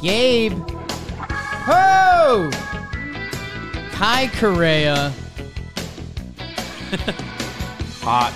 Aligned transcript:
Gabe. 0.00 0.58
Ho! 1.66 2.50
Kai 3.92 4.28
Correa. 4.28 5.12
Hot. 8.00 8.32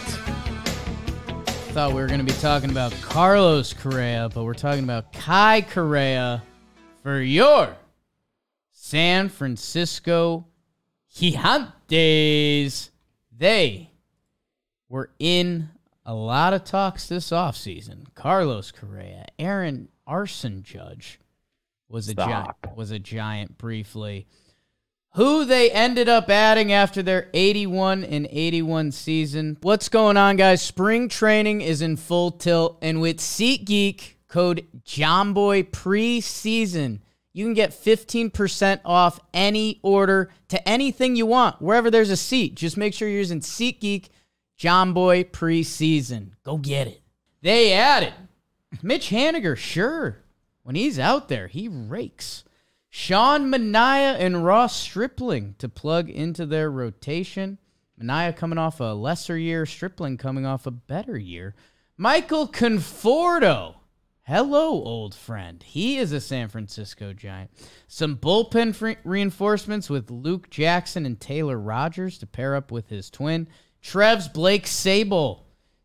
Thought 1.72 1.94
we 1.94 2.02
were 2.02 2.06
going 2.06 2.20
to 2.20 2.24
be 2.26 2.38
talking 2.38 2.68
about 2.68 2.92
Carlos 3.00 3.72
Correa, 3.72 4.28
but 4.34 4.44
we're 4.44 4.52
talking 4.52 4.84
about 4.84 5.14
Kai 5.14 5.62
Correa 5.62 6.42
for 7.02 7.22
your 7.22 7.74
San 8.70 9.30
Francisco 9.30 10.44
Gigantes. 11.16 12.90
They 13.34 13.90
were 14.90 15.08
in 15.18 15.70
a 16.04 16.12
lot 16.12 16.52
of 16.52 16.64
talks 16.64 17.08
this 17.08 17.30
offseason. 17.30 18.14
Carlos 18.14 18.70
Correa, 18.70 19.24
Aaron 19.38 19.88
Arson 20.06 20.62
Judge 20.62 21.20
was 21.94 22.08
a 22.08 22.14
giant 22.14 22.50
was 22.74 22.90
a 22.90 22.98
giant 22.98 23.56
briefly. 23.56 24.26
Who 25.14 25.44
they 25.44 25.70
ended 25.70 26.08
up 26.08 26.28
adding 26.28 26.72
after 26.72 27.04
their 27.04 27.30
81 27.32 28.02
and 28.02 28.26
81 28.28 28.90
season. 28.90 29.58
What's 29.62 29.88
going 29.88 30.16
on, 30.16 30.34
guys? 30.34 30.60
Spring 30.60 31.08
training 31.08 31.60
is 31.60 31.82
in 31.82 31.96
full 31.96 32.32
tilt, 32.32 32.78
and 32.82 33.00
with 33.00 33.18
SeatGeek 33.18 34.14
code 34.26 34.66
JOMBOY 34.84 35.70
preseason, 35.70 36.98
you 37.32 37.44
can 37.44 37.54
get 37.54 37.70
15% 37.70 38.80
off 38.84 39.20
any 39.32 39.78
order 39.84 40.30
to 40.48 40.68
anything 40.68 41.14
you 41.14 41.26
want, 41.26 41.62
wherever 41.62 41.92
there's 41.92 42.10
a 42.10 42.16
seat. 42.16 42.56
Just 42.56 42.76
make 42.76 42.92
sure 42.92 43.06
you're 43.06 43.18
using 43.18 43.38
SeatGeek 43.38 44.08
JOMBOY 44.58 45.30
preseason. 45.30 46.30
Go 46.42 46.58
get 46.58 46.88
it. 46.88 47.00
They 47.40 47.72
added 47.72 48.14
Mitch 48.82 49.10
Haniger, 49.10 49.56
sure. 49.56 50.23
When 50.64 50.76
he's 50.76 50.98
out 50.98 51.28
there, 51.28 51.46
he 51.46 51.68
rakes. 51.68 52.42
Sean 52.88 53.50
Manaea 53.50 54.16
and 54.18 54.44
Ross 54.44 54.74
Stripling 54.74 55.54
to 55.58 55.68
plug 55.68 56.08
into 56.08 56.46
their 56.46 56.70
rotation. 56.70 57.58
Manaea 58.00 58.34
coming 58.34 58.58
off 58.58 58.80
a 58.80 58.94
lesser 58.94 59.36
year, 59.36 59.66
Stripling 59.66 60.16
coming 60.16 60.46
off 60.46 60.66
a 60.66 60.70
better 60.70 61.18
year. 61.18 61.54
Michael 61.96 62.48
Conforto. 62.48 63.76
Hello, 64.22 64.70
old 64.70 65.14
friend. 65.14 65.62
He 65.62 65.98
is 65.98 66.12
a 66.12 66.20
San 66.20 66.48
Francisco 66.48 67.12
Giant. 67.12 67.50
Some 67.86 68.16
bullpen 68.16 68.74
fre- 68.74 68.92
reinforcements 69.04 69.90
with 69.90 70.10
Luke 70.10 70.48
Jackson 70.48 71.04
and 71.04 71.20
Taylor 71.20 71.58
Rogers 71.58 72.16
to 72.18 72.26
pair 72.26 72.56
up 72.56 72.72
with 72.72 72.88
his 72.88 73.10
twin. 73.10 73.48
Trev's 73.82 74.28
Blake 74.28 74.64
Sabol 74.64 75.40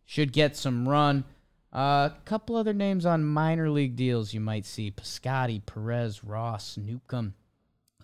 should 0.06 0.32
get 0.32 0.56
some 0.56 0.88
run. 0.88 1.26
A 1.72 1.78
uh, 1.78 2.09
couple 2.25 2.56
other 2.56 2.73
names 2.73 3.06
on 3.06 3.23
minor 3.23 3.70
league 3.70 3.95
deals 3.95 4.34
you 4.34 4.39
might 4.39 4.66
see 4.66 4.92
Piscotti, 4.92 5.64
Perez, 5.64 6.23
Ross, 6.23 6.78
Newcomb. 6.78 7.36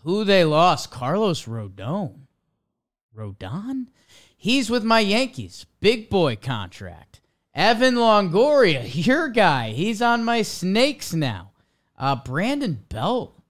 Who 0.03 0.23
they 0.23 0.45
lost? 0.45 0.91
Carlos 0.91 1.45
Rodon. 1.45 2.27
Rodon? 3.17 3.88
He's 4.38 4.69
with 4.69 4.83
my 4.83 4.99
Yankees. 4.99 5.66
Big 5.80 6.11
boy 6.11 6.35
contract. 6.35 7.22
Evan 7.55 7.95
Longoria, 7.95 8.83
your 9.05 9.30
guy. 9.30 9.72
He's 9.72 10.02
on 10.02 10.23
my 10.23 10.44
Snakes 10.44 11.13
now. 11.13 11.52
Uh, 11.97 12.16
Brandon 12.17 12.83
Belt, 12.89 13.41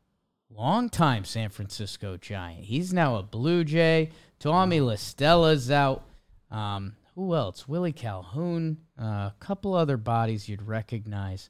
longtime 0.49 1.25
San 1.25 1.49
Francisco 1.49 2.15
Giant. 2.15 2.65
He's 2.65 2.93
now 2.93 3.17
a 3.17 3.23
Blue 3.23 3.63
Jay. 3.65 4.11
Tommy 4.39 4.79
La 4.79 4.95
Stella's 4.95 5.71
out. 5.71 6.03
Um, 6.51 6.95
who 7.15 7.33
else? 7.33 7.67
Willie 7.67 7.93
Calhoun. 7.93 8.77
Uh, 8.99 9.03
a 9.03 9.33
couple 9.39 9.73
other 9.73 9.97
bodies 9.97 10.47
you'd 10.49 10.61
recognize. 10.61 11.49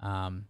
Um, 0.00 0.46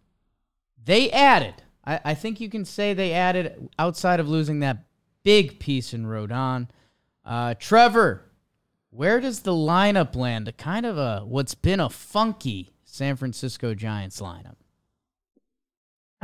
they 0.83 1.11
added. 1.11 1.55
I, 1.85 1.99
I 2.03 2.13
think 2.15 2.39
you 2.39 2.49
can 2.49 2.65
say 2.65 2.93
they 2.93 3.13
added 3.13 3.69
outside 3.77 4.19
of 4.19 4.27
losing 4.27 4.59
that 4.59 4.85
big 5.23 5.59
piece 5.59 5.93
in 5.93 6.05
Rodon. 6.05 6.67
Uh, 7.23 7.53
Trevor, 7.59 8.31
where 8.89 9.19
does 9.19 9.41
the 9.41 9.51
lineup 9.51 10.15
land? 10.15 10.47
A 10.47 10.51
kind 10.51 10.85
of 10.85 10.97
a 10.97 11.21
what's 11.25 11.55
been 11.55 11.79
a 11.79 11.89
funky 11.89 12.71
San 12.83 13.15
Francisco 13.15 13.73
Giants 13.73 14.21
lineup. 14.21 14.55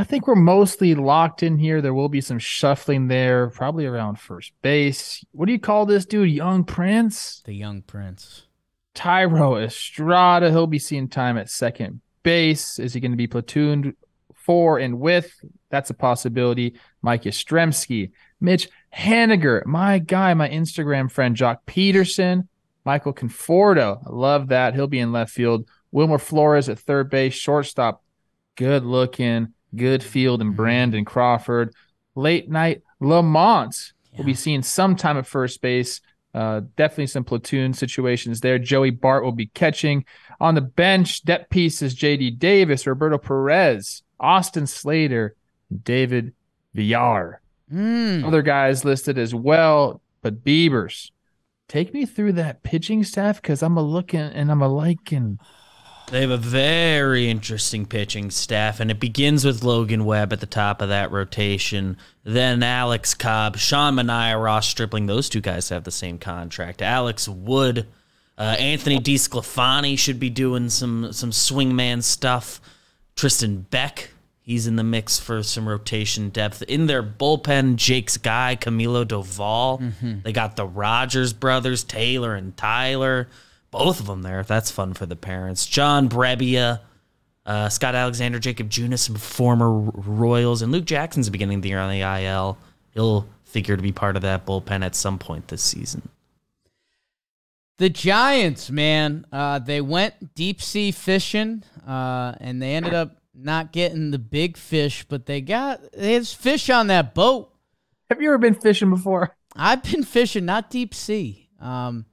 I 0.02 0.04
think 0.04 0.26
we're 0.26 0.34
mostly 0.34 0.96
locked 0.96 1.44
in 1.44 1.60
here. 1.60 1.80
There 1.80 1.94
will 1.94 2.10
be 2.10 2.22
some 2.22 2.40
shuffling 2.40 3.08
there, 3.08 3.52
probably 3.52 3.86
around 3.86 4.20
first 4.20 4.52
base. 4.64 5.24
What 5.32 5.46
do 5.46 5.52
you 5.52 5.60
call 5.60 5.86
this 5.86 6.08
dude? 6.08 6.32
Young 6.32 6.64
Prince? 6.64 7.44
The 7.46 7.54
young 7.54 7.84
prince. 7.84 8.48
Thairo 8.96 9.64
Estrada. 9.64 10.50
He'll 10.50 10.66
be 10.66 10.80
seeing 10.80 11.08
time 11.08 11.38
at 11.38 11.52
second 11.52 12.02
base. 12.24 12.80
Is 12.80 12.96
he 12.96 13.00
going 13.00 13.12
to 13.12 13.16
be 13.16 13.28
platooned 13.28 13.94
for 14.34 14.80
and 14.80 15.00
with? 15.00 15.40
That's 15.70 15.92
a 15.92 15.94
possibility. 15.94 16.80
Mike 17.04 17.26
Yastrzemski, 17.26 18.10
Mitch 18.40 18.70
Haniger, 18.92 19.64
my 19.68 20.00
guy, 20.00 20.34
my 20.34 20.50
Instagram 20.50 21.12
friend, 21.12 21.38
Joc 21.38 21.60
Pederson, 21.68 22.48
Michael 22.86 23.14
Conforto. 23.14 24.02
I 24.04 24.10
love 24.10 24.48
that. 24.48 24.74
He'll 24.74 24.88
be 24.88 24.98
in 24.98 25.12
left 25.12 25.32
field. 25.32 25.68
Wilmer 25.92 26.18
Flores 26.18 26.70
at 26.70 26.80
third 26.80 27.12
base, 27.12 27.36
shortstop. 27.36 28.04
Good 28.56 28.84
looking, 28.84 29.54
good 29.76 30.04
field, 30.04 30.42
and 30.42 30.56
Brandon 30.56 31.06
Crawford. 31.06 31.74
Late 32.16 32.50
night 32.50 32.82
LaMonte 33.02 33.94
will 34.18 34.26
be 34.26 34.32
Yeah. 34.32 34.38
seeing 34.38 34.62
some 34.64 34.96
time 34.96 35.18
at 35.18 35.26
first 35.28 35.62
base. 35.62 36.02
Uh, 36.34 36.62
definitely 36.78 37.08
some 37.08 37.24
platoon 37.26 37.74
situations 37.74 38.40
there. 38.40 38.58
Joey 38.58 38.90
Bart 38.90 39.24
will 39.24 39.32
be 39.34 39.48
catching. 39.48 40.06
On 40.40 40.56
the 40.56 40.62
bench, 40.62 41.24
depth 41.24 41.50
pieces 41.50 41.94
JD 41.96 42.32
Davis, 42.40 42.88
Roberto 42.88 43.18
Perez, 43.18 44.04
Austin 44.20 44.66
Slater, 44.68 45.36
David 45.84 46.34
Villar. 46.74 47.42
Mm. 47.72 48.26
Other 48.26 48.42
guys 48.42 48.86
listed 48.86 49.18
as 49.18 49.34
well, 49.36 50.02
but 50.22 50.44
Beavers. 50.44 51.12
Take 51.68 51.94
me 51.94 52.06
through 52.06 52.34
that 52.34 52.64
pitching 52.64 53.04
staff 53.04 53.42
because 53.42 53.64
I'm 53.64 53.78
a 53.78 53.82
looking 53.82 54.20
and 54.20 54.52
I'm 54.52 54.62
a 54.62 54.68
liking. 54.68 55.40
They 56.12 56.20
have 56.20 56.32
a 56.32 56.36
very 56.38 57.30
interesting 57.30 57.86
pitching 57.86 58.32
staff, 58.32 58.82
and 58.82 58.92
it 58.92 59.00
begins 59.00 59.46
with 59.46 59.64
Logan 59.64 60.04
Webb 60.04 60.34
at 60.34 60.42
the 60.42 60.46
top 60.46 60.82
of 60.82 60.90
that 60.90 61.10
rotation. 61.10 61.96
Then 62.26 62.62
Alex 62.64 63.14
Cobb, 63.14 63.56
Sean 63.58 63.96
Manaea, 63.96 64.44
Ross 64.44 64.68
Stripling. 64.68 65.06
Those 65.06 65.30
two 65.30 65.40
guys 65.40 65.70
have 65.70 65.86
the 65.86 65.92
same 65.92 66.18
contract. 66.18 66.82
Alex 66.82 67.30
Wood, 67.30 67.88
uh, 68.38 68.58
Anthony 68.60 69.00
DeSclafani 69.00 69.98
should 69.98 70.20
be 70.20 70.30
doing 70.30 70.70
some 70.70 71.14
some 71.14 71.32
swingman 71.32 72.04
stuff. 72.04 72.60
Tristan 73.16 73.62
Beck, 73.70 74.10
he's 74.42 74.68
in 74.68 74.76
the 74.76 74.84
mix 74.84 75.18
for 75.18 75.42
some 75.44 75.66
rotation 75.66 76.30
depth. 76.30 76.62
In 76.64 76.88
their 76.88 77.02
bullpen, 77.02 77.78
Jake's 77.78 78.18
guy, 78.18 78.58
Camilo 78.60 79.06
Doval. 79.06 79.80
They 80.24 80.34
got 80.34 80.58
the 80.58 80.68
Rogers 80.68 81.32
brothers, 81.32 81.86
Taylor 81.86 82.36
and 82.36 82.58
Tyler. 82.58 83.30
Both 83.72 84.00
of 84.00 84.06
them 84.06 84.22
there. 84.22 84.44
That's 84.44 84.70
fun 84.70 84.94
for 84.94 85.06
the 85.06 85.16
parents. 85.16 85.66
John 85.66 86.10
Brebbia, 86.10 86.82
uh, 87.46 87.70
Scott 87.70 87.96
Alexander, 87.96 88.38
Jakob 88.38 88.70
Junis, 88.70 89.00
some 89.00 89.16
former 89.16 89.72
Royals, 89.72 90.62
and 90.62 90.72
Luke 90.72 90.86
Jackson's 90.86 91.30
beginning 91.30 91.58
of 91.58 91.62
the 91.62 91.70
year 91.70 91.80
on 91.80 91.90
the 91.90 92.02
IL. 92.02 92.58
He'll 92.94 93.28
figure 93.46 93.78
to 93.78 93.82
be 93.82 93.92
part 93.92 94.16
of 94.16 94.22
that 94.24 94.46
bullpen 94.46 94.84
at 94.84 94.96
some 94.96 95.18
point 95.18 95.48
this 95.48 95.62
season. 95.62 96.10
The 97.78 97.90
Giants, 97.90 98.70
man, 98.70 99.26
uh, 99.32 99.60
they 99.60 99.82
went 99.82 100.36
deep 100.36 100.62
sea 100.62 100.92
fishing, 100.92 101.64
uh, 101.88 102.36
and 102.40 102.62
they 102.62 102.76
ended 102.76 102.94
up 102.94 103.18
not 103.34 103.72
getting 103.72 104.12
the 104.12 104.20
big 104.20 104.58
fish, 104.58 105.06
but 105.08 105.26
they 105.26 105.42
got 105.42 105.82
there's 105.94 106.34
fish 106.34 106.70
on 106.70 106.88
that 106.88 107.16
boat. 107.16 107.52
Have 108.10 108.22
you 108.22 108.30
ever 108.30 108.38
been 108.38 108.54
fishing 108.54 108.90
before? 108.90 109.36
I've 109.56 109.82
been 109.84 110.04
fishing, 110.04 110.46
not 110.46 110.70
deep 110.70 110.94
sea. 110.94 111.50
Um, 111.60 112.06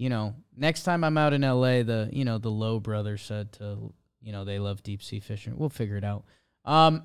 you 0.00 0.08
know, 0.08 0.34
next 0.56 0.84
time 0.84 1.04
I'm 1.04 1.18
out 1.18 1.34
in 1.34 1.42
LA, 1.42 1.82
the 1.82 2.08
you 2.10 2.24
know 2.24 2.38
the 2.38 2.50
Lowe 2.50 2.80
brothers 2.80 3.20
said 3.20 3.52
to 3.52 3.92
you 4.22 4.32
know 4.32 4.46
they 4.46 4.58
love 4.58 4.82
deep 4.82 5.02
sea 5.02 5.20
fishing. 5.20 5.58
We'll 5.58 5.68
figure 5.68 5.98
it 5.98 6.04
out. 6.04 6.24
Um, 6.64 7.04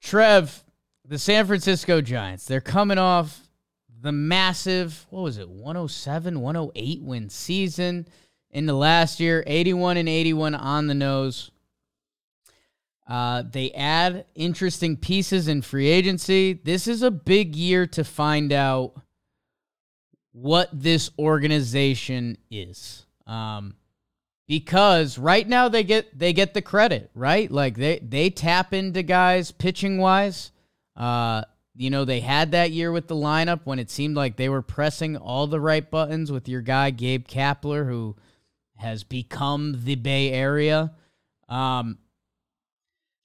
Trev, 0.00 0.64
the 1.04 1.18
San 1.18 1.46
Francisco 1.46 2.00
Giants, 2.00 2.46
they're 2.46 2.62
coming 2.62 2.96
off 2.96 3.50
the 4.00 4.12
massive 4.12 5.06
what 5.10 5.20
was 5.20 5.36
it 5.36 5.50
107 5.50 6.40
108 6.40 7.02
win 7.02 7.28
season 7.28 8.08
in 8.50 8.64
the 8.64 8.74
last 8.74 9.20
year 9.20 9.44
81 9.46 9.98
and 9.98 10.08
81 10.08 10.54
on 10.54 10.86
the 10.86 10.94
nose 10.94 11.50
uh, 13.06 13.42
they 13.50 13.70
add 13.72 14.24
interesting 14.34 14.96
pieces 14.96 15.46
in 15.46 15.62
free 15.62 15.86
agency. 15.86 16.54
This 16.54 16.88
is 16.88 17.02
a 17.02 17.10
big 17.10 17.54
year 17.54 17.86
to 17.86 18.02
find 18.02 18.52
out 18.52 19.00
what 20.36 20.68
this 20.70 21.10
organization 21.18 22.36
is. 22.50 23.06
Um, 23.26 23.74
because 24.46 25.18
right 25.18 25.48
now 25.48 25.68
they 25.68 25.82
get 25.82 26.16
they 26.16 26.32
get 26.32 26.52
the 26.52 26.62
credit, 26.62 27.10
right? 27.14 27.50
Like 27.50 27.76
they 27.76 27.98
they 28.00 28.30
tap 28.30 28.72
into 28.72 29.02
guys 29.02 29.50
pitching 29.50 29.98
wise. 29.98 30.52
Uh, 30.94 31.42
you 31.74 31.90
know, 31.90 32.04
they 32.04 32.20
had 32.20 32.52
that 32.52 32.70
year 32.70 32.92
with 32.92 33.08
the 33.08 33.14
lineup 33.14 33.62
when 33.64 33.78
it 33.78 33.90
seemed 33.90 34.14
like 34.14 34.36
they 34.36 34.48
were 34.48 34.62
pressing 34.62 35.16
all 35.16 35.46
the 35.46 35.60
right 35.60 35.90
buttons 35.90 36.30
with 36.30 36.48
your 36.48 36.60
guy 36.60 36.90
Gabe 36.90 37.26
Kapler, 37.26 37.86
who 37.86 38.14
has 38.76 39.04
become 39.04 39.84
the 39.84 39.96
Bay 39.96 40.30
Area. 40.30 40.92
Um, 41.48 41.98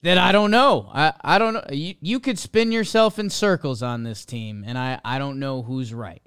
that 0.02 0.18
I 0.18 0.32
don't 0.32 0.50
know. 0.50 0.90
I, 0.92 1.12
I 1.22 1.38
don't 1.38 1.54
know. 1.54 1.64
You, 1.70 1.94
you 2.00 2.20
could 2.20 2.38
spin 2.38 2.72
yourself 2.72 3.18
in 3.18 3.30
circles 3.30 3.82
on 3.82 4.02
this 4.02 4.24
team, 4.24 4.64
and 4.66 4.76
I, 4.76 5.00
I 5.04 5.18
don't 5.18 5.38
know 5.38 5.62
who's 5.62 5.94
right. 5.94 6.22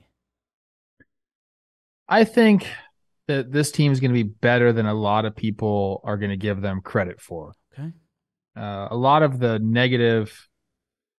I 2.07 2.23
think 2.23 2.67
that 3.27 3.51
this 3.51 3.71
team 3.71 3.91
is 3.91 3.99
going 3.99 4.11
to 4.11 4.23
be 4.23 4.29
better 4.29 4.71
than 4.71 4.85
a 4.85 4.93
lot 4.93 5.25
of 5.25 5.35
people 5.35 6.01
are 6.03 6.17
going 6.17 6.29
to 6.29 6.37
give 6.37 6.61
them 6.61 6.81
credit 6.81 7.19
for. 7.19 7.53
Okay. 7.73 7.89
Uh, 8.55 8.87
a 8.91 8.95
lot 8.95 9.23
of 9.23 9.39
the 9.39 9.59
negative 9.59 10.47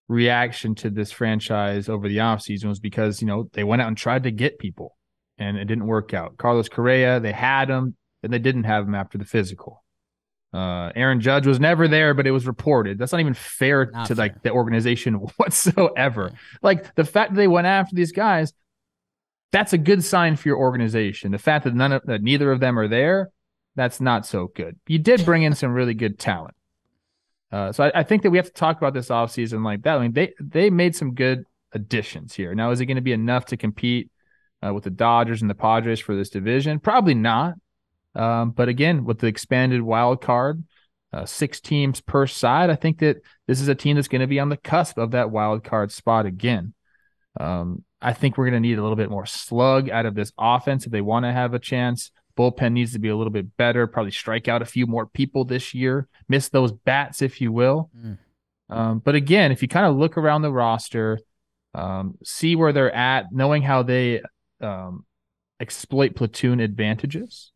reaction 0.08 0.76
to 0.76 0.90
this 0.90 1.12
franchise 1.12 1.90
over 1.90 2.08
the 2.08 2.18
offseason 2.18 2.66
was 2.66 2.80
because, 2.80 3.22
you 3.22 3.28
know, 3.28 3.50
they 3.54 3.64
went 3.64 3.82
out 3.82 3.88
and 3.88 3.98
tried 3.98 4.24
to 4.24 4.32
get 4.32 4.60
people 4.60 4.96
and 5.38 5.58
it 5.58 5.66
didn't 5.66 5.88
work 5.88 6.14
out. 6.14 6.38
Carlos 6.38 6.70
Correa, 6.70 7.20
they 7.20 7.32
had 7.32 7.70
him, 7.70 7.96
and 8.24 8.32
they 8.32 8.40
didn't 8.40 8.64
have 8.64 8.88
him 8.88 8.96
after 8.96 9.18
the 9.18 9.26
physical. 9.26 9.84
Uh, 10.54 10.92
Aaron 10.96 11.20
Judge 11.20 11.46
was 11.46 11.60
never 11.60 11.88
there, 11.88 12.14
but 12.14 12.26
it 12.26 12.32
was 12.32 12.48
reported. 12.48 12.98
That's 12.98 13.12
not 13.12 13.20
even 13.20 13.34
fair 13.34 13.90
Not 13.92 14.08
to 14.08 14.16
fair. 14.16 14.24
like 14.26 14.42
the 14.44 14.52
organization 14.52 15.16
whatsoever. 15.38 16.32
Like 16.62 16.96
the 16.96 17.04
fact 17.04 17.32
that 17.32 17.38
they 17.38 17.48
went 17.48 17.68
after 17.68 17.96
these 17.96 18.14
guys, 18.14 18.54
that's 19.52 19.74
a 19.74 19.78
good 19.78 20.04
sign 20.04 20.36
for 20.36 20.50
your 20.50 20.58
organization. 20.58 21.32
The 21.32 21.38
fact 21.38 21.64
that 21.64 21.74
none 21.74 21.92
of 21.92 22.04
that 22.06 22.22
neither 22.22 22.52
of 22.52 22.60
them 22.60 22.78
are 22.78 22.88
there, 22.88 23.32
that's 23.76 24.02
not 24.02 24.26
so 24.26 24.48
good. 24.48 24.78
You 24.88 25.00
did 25.00 25.26
bring 25.26 25.44
in 25.44 25.56
some 25.56 25.74
really 25.74 25.94
good 25.94 26.20
talent. 26.20 26.56
Uh, 27.52 27.72
so 27.72 27.86
I, 27.86 28.00
I 28.00 28.04
think 28.04 28.24
that 28.24 28.32
we 28.32 28.38
have 28.38 28.48
to 28.48 28.54
talk 28.54 28.78
about 28.78 28.94
this 28.94 29.10
offseason 29.10 29.64
like 29.64 29.84
that. 29.84 29.98
I 29.98 30.02
mean, 30.02 30.14
they 30.14 30.34
they 30.40 30.70
made 30.70 30.96
some 30.96 31.14
good 31.14 31.46
additions 31.72 32.34
here. 32.34 32.56
Now, 32.56 32.72
is 32.72 32.82
it 32.82 32.86
going 32.86 32.96
to 32.96 33.02
be 33.02 33.12
enough 33.12 33.46
to 33.48 33.58
compete 33.58 34.10
uh, 34.66 34.74
with 34.74 34.84
the 34.84 34.90
Dodgers 34.90 35.42
and 35.42 35.50
the 35.50 35.56
Padres 35.56 36.00
for 36.00 36.16
this 36.16 36.30
division? 36.30 36.80
Probably 36.80 37.14
not. 37.14 37.56
Um, 38.16 38.52
but 38.52 38.70
again, 38.70 39.04
with 39.04 39.20
the 39.20 39.28
expanded 39.28 39.82
wild 39.82 40.22
card, 40.22 40.64
uh, 41.14 41.26
six 41.26 41.60
teams 41.60 42.02
per 42.02 42.28
side, 42.28 42.70
I 42.70 42.76
think 42.76 43.00
that 43.00 43.18
this 43.48 43.62
is 43.62 43.68
a 43.68 43.76
team 43.76 43.96
that's 43.96 44.08
going 44.08 44.22
to 44.22 44.28
be 44.28 44.40
on 44.40 44.50
the 44.50 44.58
cusp 44.58 44.98
of 44.98 45.12
that 45.12 45.32
wild 45.32 45.64
card 45.64 45.92
spot 45.92 46.26
again. 46.26 46.74
Um, 47.40 47.84
I 48.06 48.14
think 48.14 48.38
we're 48.38 48.46
going 48.46 48.62
to 48.62 48.68
need 48.68 48.78
a 48.78 48.84
little 48.84 48.96
bit 48.96 49.10
more 49.10 49.26
slug 49.26 49.90
out 49.90 50.06
of 50.06 50.14
this 50.14 50.32
offense 50.38 50.86
if 50.86 50.92
they 50.92 51.02
want 51.02 51.26
to 51.26 51.32
have 51.32 51.56
a 51.56 51.60
chance. 51.60 52.12
Bullpen 52.38 52.74
needs 52.74 52.94
to 52.94 53.00
be 53.00 53.10
a 53.10 53.16
little 53.16 53.34
bit 53.34 53.58
better, 53.58 53.88
probably 53.88 54.12
strike 54.12 54.48
out 54.48 54.62
a 54.62 54.66
few 54.66 54.86
more 54.86 55.08
people 55.08 55.44
this 55.44 55.74
year, 55.74 56.08
miss 56.30 56.50
those 56.50 56.72
bats, 56.72 57.24
if 57.24 57.42
you 57.42 57.52
will. 57.52 57.90
Mm. 57.98 58.18
Um, 58.70 59.00
but 59.00 59.16
again, 59.16 59.52
if 59.52 59.64
you 59.64 59.68
kind 59.68 59.88
of 59.88 59.96
look 59.96 60.20
around 60.20 60.44
the 60.44 60.52
roster, 60.52 61.20
um, 61.74 62.16
see 62.24 62.56
where 62.56 62.72
they're 62.72 62.94
at, 62.94 63.32
knowing 63.32 63.64
how 63.64 63.82
they 63.82 64.22
um, 64.62 65.04
exploit 65.60 66.16
platoon 66.16 66.60
advantages, 66.60 67.54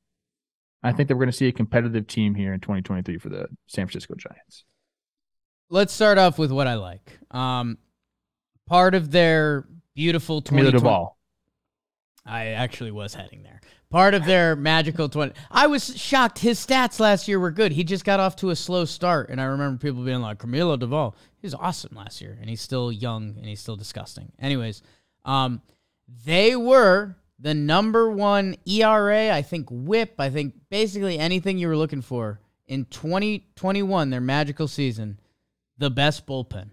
I 0.81 0.93
think 0.93 1.09
that 1.09 1.15
we're 1.15 1.25
going 1.25 1.31
to 1.31 1.37
see 1.37 1.49
a 1.49 1.51
competitive 1.51 2.07
team 2.07 2.33
here 2.33 2.55
in 2.55 2.59
2023 2.59 3.19
for 3.19 3.29
the 3.29 3.49
San 3.67 3.85
Francisco 3.85 4.15
Giants. 4.15 4.63
Let's 5.69 5.93
start 5.93 6.17
off 6.17 6.39
with 6.39 6.51
what 6.51 6.65
I 6.65 6.73
like. 6.73 7.19
Um, 7.29 7.77
part 8.65 8.95
of 8.95 9.11
their 9.11 9.67
beautiful 9.99 10.41
Camilo 10.41 10.71
2020 10.71 10.79
Doval. 10.79 11.11
I 12.25 12.45
actually 12.47 12.91
was 12.91 13.13
heading 13.13 13.43
there. 13.43 13.59
Part 13.89 14.13
of 14.13 14.23
their 14.23 14.55
magical 14.55 15.09
20. 15.09 15.33
I 15.51 15.67
was 15.67 15.93
shocked. 15.99 16.39
His 16.39 16.65
stats 16.65 17.01
last 17.01 17.27
year 17.27 17.37
were 17.37 17.51
good. 17.51 17.73
He 17.73 17.83
just 17.83 18.05
got 18.05 18.21
off 18.21 18.37
to 18.37 18.51
a 18.51 18.55
slow 18.55 18.85
start. 18.85 19.29
And 19.29 19.41
I 19.41 19.45
remember 19.45 19.77
people 19.77 20.05
being 20.05 20.21
like, 20.21 20.37
Camilo 20.37 20.79
Doval, 20.79 21.15
he 21.41 21.47
was 21.47 21.53
awesome 21.53 21.97
last 21.97 22.21
year. 22.21 22.37
And 22.39 22.49
he's 22.49 22.61
still 22.61 22.93
young 22.93 23.35
and 23.35 23.45
he's 23.45 23.59
still 23.59 23.75
disgusting. 23.75 24.31
Anyways, 24.39 24.83
um, 25.25 25.61
they 26.25 26.55
were 26.55 27.17
the 27.37 27.53
number 27.53 28.09
one 28.09 28.55
ERA, 28.65 29.33
I 29.35 29.41
think 29.41 29.67
whip, 29.69 30.13
I 30.17 30.29
think 30.29 30.53
basically 30.69 31.19
anything 31.19 31.57
you 31.57 31.67
were 31.67 31.77
looking 31.77 32.01
for 32.01 32.39
in 32.67 32.85
2021, 32.85 34.11
their 34.11 34.21
magical 34.21 34.69
season, 34.69 35.19
the 35.77 35.89
best 35.89 36.25
bullpen. 36.25 36.69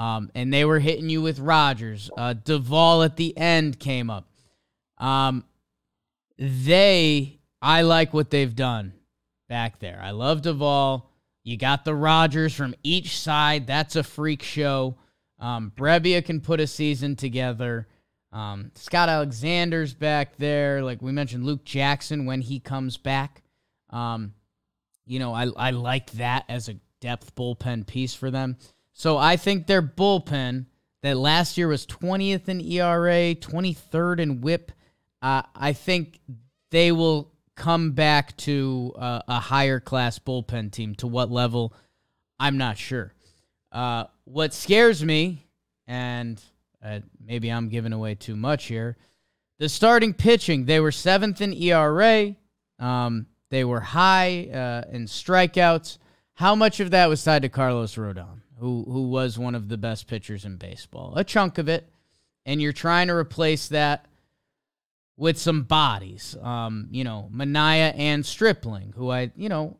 Um, 0.00 0.30
and 0.34 0.50
they 0.50 0.64
were 0.64 0.78
hitting 0.78 1.10
you 1.10 1.20
with 1.20 1.38
Rogers. 1.38 2.10
Uh, 2.16 2.32
Doval 2.32 3.04
at 3.04 3.16
the 3.16 3.36
end 3.36 3.78
came 3.78 4.08
up. 4.08 4.26
Um, 4.96 5.44
they, 6.38 7.38
I 7.60 7.82
like 7.82 8.14
what 8.14 8.30
they've 8.30 8.56
done 8.56 8.94
back 9.46 9.78
there. 9.78 10.00
I 10.02 10.12
love 10.12 10.40
Doval. 10.40 11.02
You 11.44 11.58
got 11.58 11.84
the 11.84 11.94
Rogers 11.94 12.54
from 12.54 12.74
each 12.82 13.18
side. 13.18 13.66
That's 13.66 13.94
a 13.94 14.02
freak 14.02 14.42
show. 14.42 14.96
Um, 15.38 15.70
Brebbia 15.76 16.24
can 16.24 16.40
put 16.40 16.60
a 16.60 16.66
season 16.66 17.14
together. 17.14 17.86
Um, 18.32 18.72
Scott 18.76 19.10
Alexander's 19.10 19.92
back 19.92 20.38
there. 20.38 20.82
Like 20.82 21.02
we 21.02 21.12
mentioned, 21.12 21.44
Luke 21.44 21.64
Jackson 21.64 22.24
when 22.24 22.40
he 22.40 22.58
comes 22.58 22.96
back. 22.96 23.42
Um, 23.90 24.32
you 25.04 25.18
know, 25.18 25.34
I, 25.34 25.48
I 25.54 25.70
like 25.72 26.10
that 26.12 26.46
as 26.48 26.70
a 26.70 26.76
depth 27.02 27.34
bullpen 27.34 27.86
piece 27.86 28.14
for 28.14 28.30
them. 28.30 28.56
So 28.92 29.16
I 29.16 29.36
think 29.36 29.66
their 29.66 29.82
bullpen 29.82 30.66
that 31.02 31.16
last 31.16 31.56
year 31.56 31.68
was 31.68 31.86
20th 31.86 32.48
in 32.48 32.60
ERA, 32.60 33.34
23rd 33.34 34.20
in 34.20 34.40
WHIP. 34.40 34.72
Uh, 35.22 35.42
I 35.54 35.72
think 35.72 36.20
they 36.70 36.92
will 36.92 37.32
come 37.56 37.92
back 37.92 38.36
to 38.38 38.94
uh, 38.98 39.20
a 39.28 39.38
higher 39.38 39.80
class 39.80 40.18
bullpen 40.18 40.72
team. 40.72 40.94
To 40.96 41.06
what 41.06 41.30
level, 41.30 41.74
I'm 42.38 42.58
not 42.58 42.78
sure. 42.78 43.12
Uh, 43.72 44.04
what 44.24 44.52
scares 44.52 45.04
me, 45.04 45.46
and 45.86 46.42
uh, 46.84 47.00
maybe 47.24 47.50
I'm 47.50 47.68
giving 47.68 47.92
away 47.92 48.14
too 48.14 48.36
much 48.36 48.64
here, 48.64 48.96
the 49.58 49.68
starting 49.68 50.14
pitching. 50.14 50.64
They 50.64 50.80
were 50.80 50.92
seventh 50.92 51.40
in 51.40 51.52
ERA. 51.52 52.34
Um, 52.78 53.26
they 53.50 53.64
were 53.64 53.80
high 53.80 54.48
uh, 54.48 54.90
in 54.90 55.04
strikeouts. 55.04 55.98
How 56.34 56.54
much 56.54 56.80
of 56.80 56.92
that 56.92 57.08
was 57.08 57.22
tied 57.22 57.42
to 57.42 57.48
Carlos 57.50 57.94
Rodon, 57.96 58.39
who 58.60 58.84
who 58.86 59.08
was 59.08 59.38
one 59.38 59.54
of 59.54 59.68
the 59.68 59.78
best 59.78 60.06
pitchers 60.06 60.44
in 60.44 60.56
baseball? 60.56 61.14
A 61.16 61.24
chunk 61.24 61.58
of 61.58 61.68
it, 61.68 61.90
and 62.46 62.60
you're 62.60 62.72
trying 62.72 63.08
to 63.08 63.14
replace 63.14 63.68
that 63.68 64.06
with 65.16 65.38
some 65.38 65.62
bodies. 65.62 66.36
Um, 66.40 66.88
you 66.90 67.04
know, 67.04 67.28
Manaea 67.32 67.94
and 67.96 68.24
Stripling, 68.24 68.94
who 68.96 69.10
I, 69.10 69.30
you 69.36 69.48
know, 69.48 69.76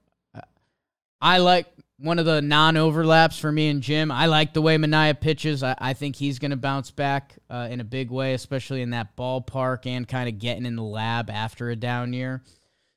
I 1.21 1.39
like 1.39 1.67
one 1.99 2.19
of 2.19 2.27
the 2.27 2.43
non 2.43 2.77
overlaps 2.77 3.39
for 3.39 3.53
me 3.53 3.69
and 3.69 3.83
Jim. 3.83 4.11
I 4.11 4.27
like 4.27 4.53
the 4.53 4.63
way 4.63 4.77
Manaea 4.77 5.21
pitches. 5.21 5.63
I, 5.63 5.75
I 5.79 5.93
think 5.93 6.17
he's 6.17 6.39
going 6.39 6.51
to 6.51 6.57
bounce 6.57 6.91
back 6.91 7.37
uh, 7.49 7.69
in 7.71 7.81
a 7.81 7.85
big 7.85 8.11
way, 8.11 8.35
especially 8.35 8.83
in 8.83 8.91
that 8.91 9.17
ballpark 9.17 9.87
and 9.87 10.09
kind 10.09 10.29
of 10.29 10.39
getting 10.39 10.67
in 10.67 10.77
the 10.77 10.83
lab 10.83 11.31
after 11.31 11.71
a 11.71 11.77
down 11.77 12.13
year. 12.13 12.43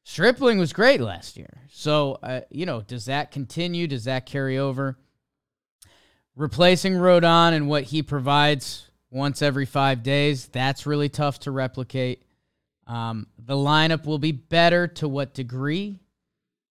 Stripling 0.06 0.60
was 0.60 0.74
great 0.74 1.00
last 1.00 1.38
year. 1.38 1.62
So, 1.72 2.20
uh, 2.24 2.42
you 2.50 2.66
know, 2.66 2.82
does 2.82 3.06
that 3.06 3.32
continue? 3.32 3.88
Does 3.88 4.04
that 4.04 4.26
carry 4.26 4.58
over? 4.58 4.98
Replacing 6.36 6.94
Rodon 6.94 7.54
and 7.54 7.68
what 7.68 7.84
he 7.84 8.02
provides 8.02 8.90
once 9.12 9.42
every 9.42 9.66
five 9.66 10.02
days, 10.02 10.48
that's 10.48 10.86
really 10.86 11.10
tough 11.10 11.40
to 11.42 11.52
replicate. 11.52 12.24
Um, 12.88 13.28
the 13.38 13.56
lineup 13.56 14.06
will 14.06 14.18
be 14.18 14.32
better 14.32 14.88
to 14.88 15.08
what 15.08 15.34
degree? 15.34 16.00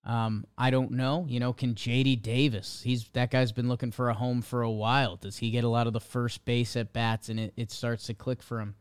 Um, 0.05 0.47
I 0.59 0.71
don't 0.71 0.93
know. 0.93 1.27
You 1.29 1.39
know, 1.39 1.53
can 1.53 1.75
JD 1.75 2.23
Davis? 2.23 2.83
He's 2.83 3.09
that 3.11 3.31
guy's 3.31 3.53
been 3.53 3.69
looking 3.69 3.93
for 3.93 4.09
a 4.09 4.15
home 4.15 4.43
for 4.43 4.63
a 4.63 4.71
while. 4.71 5.17
Does 5.17 5.39
he 5.39 5.51
get 5.51 5.63
a 5.63 5.69
lot 5.69 5.87
of 5.87 5.93
the 5.93 6.01
first 6.01 6.45
base 6.45 6.77
at 6.77 6.93
bats 6.93 7.29
and 7.29 7.39
it, 7.39 7.53
it 7.57 7.71
starts 7.71 8.07
to 8.07 8.15
click 8.15 8.43
for 8.43 8.61
him? 8.61 8.75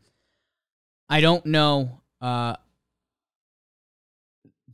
I 1.08 1.20
don't 1.20 1.46
know. 1.46 2.00
Uh, 2.20 2.56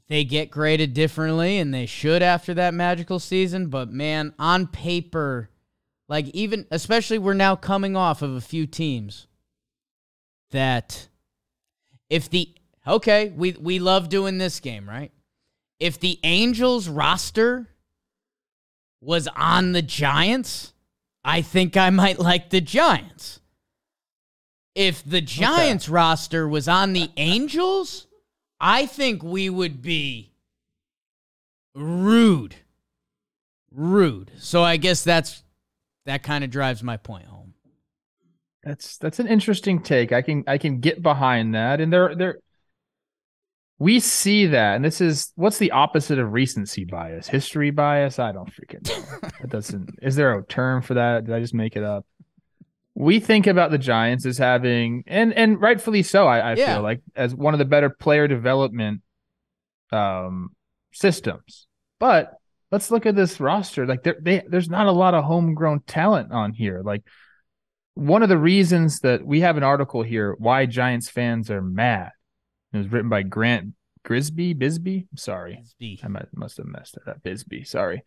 they 0.08 0.24
get 0.24 0.50
graded 0.50 0.94
differently, 0.94 1.58
and 1.58 1.72
they 1.72 1.84
should 1.84 2.22
after 2.22 2.54
that 2.54 2.72
magical 2.72 3.18
season. 3.18 3.68
But 3.68 3.92
man, 3.92 4.32
on 4.38 4.66
paper, 4.66 5.50
like 6.08 6.28
even 6.28 6.66
especially 6.70 7.18
we're 7.18 7.34
now 7.34 7.54
coming 7.54 7.96
off 7.96 8.22
of 8.22 8.34
a 8.34 8.40
few 8.40 8.66
teams 8.66 9.26
that 10.50 11.08
if 12.08 12.30
the 12.30 12.54
okay, 12.86 13.28
we 13.36 13.52
we 13.52 13.78
love 13.78 14.08
doing 14.08 14.38
this 14.38 14.60
game, 14.60 14.88
right? 14.88 15.12
If 15.78 16.00
the 16.00 16.18
Angels 16.24 16.88
roster 16.88 17.68
was 19.00 19.28
on 19.36 19.72
the 19.72 19.82
Giants, 19.82 20.72
I 21.24 21.42
think 21.42 21.76
I 21.76 21.90
might 21.90 22.18
like 22.18 22.50
the 22.50 22.60
Giants. 22.60 23.40
If 24.74 25.04
the 25.04 25.20
Giants 25.20 25.88
roster 25.88 26.48
was 26.48 26.68
on 26.68 26.92
the 26.92 27.10
Angels, 27.16 28.06
I 28.60 28.86
think 28.86 29.22
we 29.22 29.50
would 29.50 29.82
be 29.82 30.32
rude. 31.74 32.56
Rude. 33.70 34.32
So 34.38 34.62
I 34.62 34.76
guess 34.76 35.04
that's 35.04 35.42
that 36.08 36.22
kind 36.22 36.42
of 36.42 36.50
drives 36.50 36.82
my 36.82 36.96
point 36.96 37.26
home. 37.26 37.52
That's 38.64 38.96
that's 38.98 39.18
an 39.20 39.28
interesting 39.28 39.82
take. 39.82 40.10
I 40.12 40.22
can 40.22 40.42
I 40.46 40.58
can 40.58 40.80
get 40.80 41.02
behind 41.02 41.54
that. 41.54 41.80
And 41.80 41.92
there 41.92 42.14
there 42.14 42.38
we 43.78 44.00
see 44.00 44.46
that, 44.46 44.74
and 44.76 44.84
this 44.84 45.00
is 45.00 45.32
what's 45.36 45.58
the 45.58 45.70
opposite 45.70 46.18
of 46.18 46.32
recency 46.32 46.84
bias? 46.84 47.28
History 47.28 47.70
bias? 47.70 48.18
I 48.18 48.32
don't 48.32 48.50
freaking 48.52 48.88
know. 48.88 49.28
That 49.40 49.50
doesn't 49.50 49.90
is 50.02 50.16
there 50.16 50.36
a 50.36 50.44
term 50.44 50.82
for 50.82 50.94
that? 50.94 51.26
Did 51.26 51.34
I 51.34 51.40
just 51.40 51.54
make 51.54 51.76
it 51.76 51.84
up? 51.84 52.04
We 52.94 53.20
think 53.20 53.46
about 53.46 53.70
the 53.70 53.78
Giants 53.78 54.26
as 54.26 54.38
having 54.38 55.04
and 55.06 55.32
and 55.32 55.60
rightfully 55.60 56.02
so, 56.02 56.26
I, 56.26 56.52
I 56.52 56.54
Yeah. 56.54 56.74
feel 56.74 56.82
like 56.82 57.02
as 57.14 57.34
one 57.34 57.54
of 57.54 57.58
the 57.58 57.64
better 57.64 57.90
player 57.90 58.26
development 58.26 59.02
um 59.92 60.50
systems. 60.92 61.66
But 62.00 62.37
let's 62.70 62.90
look 62.90 63.06
at 63.06 63.16
this 63.16 63.40
roster. 63.40 63.86
Like 63.86 64.02
there, 64.02 64.16
they, 64.20 64.42
there's 64.46 64.68
not 64.68 64.86
a 64.86 64.92
lot 64.92 65.14
of 65.14 65.24
homegrown 65.24 65.82
talent 65.86 66.32
on 66.32 66.52
here. 66.52 66.82
Like 66.84 67.02
one 67.94 68.22
of 68.22 68.28
the 68.28 68.38
reasons 68.38 69.00
that 69.00 69.26
we 69.26 69.40
have 69.40 69.56
an 69.56 69.62
article 69.62 70.02
here 70.02 70.34
why 70.38 70.66
Giants 70.66 71.08
fans 71.08 71.50
are 71.50 71.62
mad. 71.62 72.10
It 72.72 72.78
was 72.78 72.88
written 72.88 73.08
by 73.08 73.22
Grant 73.22 73.74
Grisby, 74.04 74.56
Bisbee. 74.56 75.06
I'm 75.10 75.16
sorry, 75.16 75.56
Bisbee. 75.62 76.00
I 76.04 76.08
must, 76.08 76.26
must 76.36 76.56
have 76.58 76.66
messed 76.66 76.96
it 76.96 77.08
up. 77.08 77.22
Bisbee, 77.22 77.64
sorry. 77.64 78.02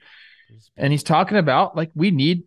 And 0.77 0.91
he's 0.91 1.03
talking 1.03 1.37
about 1.37 1.75
like 1.75 1.91
we 1.95 2.11
need 2.11 2.43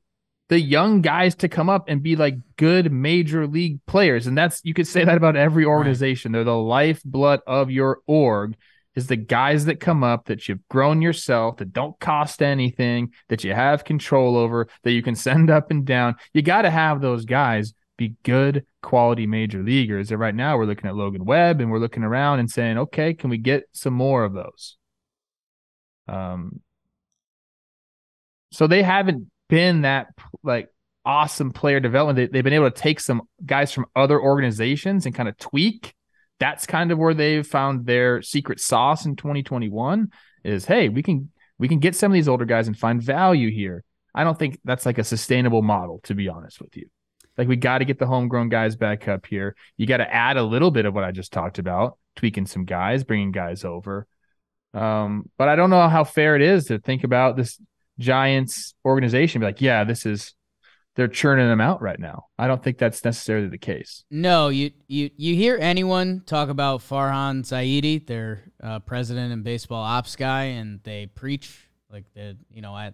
the 0.49 0.61
young 0.61 1.01
guys 1.01 1.35
to 1.37 1.49
come 1.49 1.71
up 1.71 1.89
and 1.89 2.03
be 2.03 2.17
like 2.17 2.37
good 2.57 2.93
major 2.93 3.47
league 3.47 3.81
players. 3.87 4.27
And 4.27 4.37
that's 4.37 4.61
you 4.65 4.75
could 4.75 4.87
say 4.87 5.05
that 5.05 5.17
about 5.17 5.37
every 5.37 5.65
organization. 5.65 6.33
Right. 6.33 6.39
They're 6.39 6.45
the 6.45 6.57
lifeblood 6.57 7.41
of 7.47 7.71
your 7.71 8.01
org 8.07 8.57
is 8.95 9.07
the 9.07 9.17
guys 9.17 9.65
that 9.65 9.81
come 9.81 10.05
up 10.05 10.27
that 10.27 10.49
you've 10.49 10.67
grown 10.69 11.03
yourself, 11.03 11.57
that 11.57 11.73
don't 11.73 11.99
cost 11.99 12.43
anything, 12.43 13.13
that 13.29 13.45
you 13.45 13.53
have 13.53 13.85
control 13.85 14.37
over, 14.37 14.69
that 14.83 14.93
you 14.93 15.03
can 15.03 15.15
send 15.15 15.51
up 15.51 15.71
and 15.71 15.85
down. 15.85 16.15
You 16.33 16.43
got 16.43 16.63
to 16.63 16.71
have 16.71 17.01
those 17.01 17.25
guys 17.25 17.75
be 17.97 18.15
good 18.23 18.67
quality 18.83 19.27
major 19.27 19.63
leaguers. 19.63 20.11
And 20.11 20.21
right 20.21 20.35
now 20.35 20.57
we're 20.57 20.67
looking 20.67 20.89
at 20.89 20.97
Logan 20.97 21.25
Webb 21.25 21.61
and 21.61 21.71
we're 21.71 21.79
looking 21.79 22.03
around 22.03 22.41
and 22.41 22.51
saying, 22.51 22.79
okay, 22.79 23.15
can 23.15 23.31
we 23.31 23.39
get 23.39 23.65
some 23.73 23.95
more 23.95 24.25
of 24.25 24.33
those? 24.33 24.77
Um, 26.09 26.61
so 28.53 28.67
they 28.67 28.83
haven't 28.83 29.31
been 29.49 29.83
that 29.83 30.09
like 30.43 30.69
awesome 31.05 31.53
player 31.53 31.81
development. 31.81 32.17
They, 32.17 32.27
they've 32.27 32.45
been 32.45 32.53
able 32.53 32.71
to 32.71 32.77
take 32.77 33.01
some 33.01 33.23
guys 33.45 33.73
from 33.73 33.87
other 33.95 34.21
organizations 34.21 35.07
and 35.07 35.15
kind 35.15 35.29
of 35.29 35.37
tweak. 35.39 35.95
That's 36.41 36.67
kind 36.67 36.91
of 36.91 36.99
where 36.99 37.15
they've 37.15 37.47
found 37.47 37.87
their 37.87 38.23
secret 38.23 38.61
sauce 38.61 39.07
in 39.07 39.17
2021 39.17 40.11
is, 40.43 40.65
hey, 40.65 40.89
we 40.89 41.03
can 41.03 41.31
we 41.59 41.69
can 41.69 41.79
get 41.79 41.95
some 41.95 42.11
of 42.11 42.15
these 42.15 42.29
older 42.29 42.45
guys 42.45 42.67
and 42.67 42.77
find 42.77 43.01
value 43.01 43.51
here. 43.51 43.85
I 44.15 44.25
don't 44.25 44.39
think 44.39 44.59
that's 44.65 44.87
like 44.87 44.99
a 44.99 45.05
sustainable 45.05 45.63
model, 45.63 46.01
to 46.05 46.15
be 46.15 46.29
honest 46.29 46.61
with 46.61 46.77
you. 46.77 46.89
Like 47.37 47.49
we 47.49 47.57
got 47.57 47.79
to 47.79 47.85
get 47.85 47.99
the 47.99 48.07
homegrown 48.07 48.49
guys 48.49 48.77
back 48.77 49.09
up 49.09 49.27
here. 49.27 49.57
You 49.77 49.87
got 49.87 49.97
to 49.99 50.13
add 50.13 50.37
a 50.37 50.43
little 50.43 50.71
bit 50.71 50.87
of 50.87 50.95
what 50.95 51.05
I 51.05 51.11
just 51.11 51.33
talked 51.33 51.59
about, 51.59 51.99
tweaking 52.17 52.47
some 52.47 52.65
guys, 52.65 53.05
bringing 53.05 53.33
guys 53.33 53.65
over. 53.65 54.07
Um, 54.73 55.31
but 55.37 55.49
I 55.49 55.57
don't 55.57 55.71
know 55.71 55.89
how 55.89 56.05
fair 56.05 56.37
it 56.37 56.43
is 56.43 56.67
to 56.67 56.79
think 56.79 57.05
about 57.05 57.37
this 57.37 57.61
Giants 57.99 58.75
organization 58.85 59.41
be 59.41 59.47
like, 59.47 59.61
yeah, 59.61 59.85
this 59.85 60.05
is 60.07 60.35
they're 60.95 61.09
churning 61.09 61.49
them 61.49 61.61
out 61.61 61.83
right 61.83 61.99
now. 61.99 62.27
I 62.39 62.47
don't 62.47 62.63
think 62.63 62.79
that's 62.79 63.05
necessarily 63.05 63.49
the 63.49 63.59
case. 63.59 64.05
No, 64.11 64.49
you 64.49 64.71
you 64.87 65.11
you 65.17 65.35
hear 65.35 65.59
anyone 65.61 66.23
talk 66.25 66.49
about 66.49 66.81
Farhan 66.81 67.43
Zaidi, 67.43 68.07
their 68.07 68.45
uh, 68.63 68.79
president 68.81 69.33
and 69.33 69.43
baseball 69.43 69.83
ops 69.83 70.17
guy, 70.17 70.45
and 70.45 70.81
they 70.85 71.07
preach 71.07 71.69
like 71.91 72.05
the 72.15 72.37
you 72.51 72.63
know 72.63 72.73
I, 72.73 72.93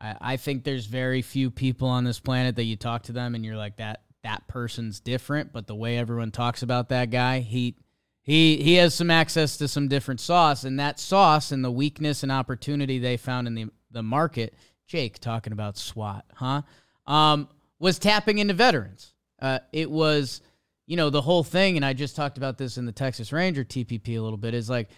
I 0.00 0.16
I 0.20 0.36
think 0.36 0.64
there's 0.64 0.86
very 0.86 1.22
few 1.22 1.50
people 1.50 1.88
on 1.88 2.04
this 2.04 2.20
planet 2.20 2.56
that 2.56 2.64
you 2.64 2.76
talk 2.76 3.04
to 3.04 3.12
them 3.12 3.34
and 3.34 3.44
you're 3.44 3.56
like 3.56 3.76
that 3.76 4.02
that 4.22 4.46
person's 4.48 5.00
different, 5.00 5.52
but 5.52 5.66
the 5.66 5.74
way 5.74 5.98
everyone 5.98 6.30
talks 6.30 6.62
about 6.62 6.90
that 6.90 7.10
guy, 7.10 7.40
he 7.40 7.76
he 8.22 8.62
he 8.62 8.74
has 8.74 8.94
some 8.94 9.10
access 9.10 9.56
to 9.56 9.66
some 9.66 9.88
different 9.88 10.20
sauce, 10.20 10.64
and 10.64 10.78
that 10.78 11.00
sauce 11.00 11.50
and 11.50 11.64
the 11.64 11.70
weakness 11.70 12.22
and 12.22 12.30
opportunity 12.30 12.98
they 12.98 13.16
found 13.16 13.46
in 13.46 13.54
the 13.54 13.66
the 13.90 14.02
market. 14.02 14.54
Jake 14.86 15.20
talking 15.20 15.52
about 15.52 15.78
SWAT, 15.78 16.24
huh? 16.34 16.62
Um, 17.06 17.48
was 17.80 17.98
tapping 17.98 18.38
into 18.38 18.54
veterans. 18.54 19.14
Uh, 19.40 19.58
it 19.72 19.90
was, 19.90 20.42
you 20.86 20.96
know, 20.96 21.10
the 21.10 21.22
whole 21.22 21.42
thing, 21.42 21.76
and 21.76 21.84
I 21.84 21.94
just 21.94 22.14
talked 22.14 22.36
about 22.36 22.58
this 22.58 22.76
in 22.76 22.86
the 22.86 22.92
Texas 22.92 23.32
Ranger 23.32 23.64
TPP 23.64 24.16
a 24.16 24.20
little 24.20 24.36
bit. 24.36 24.54
Is 24.54 24.70
like 24.70 24.90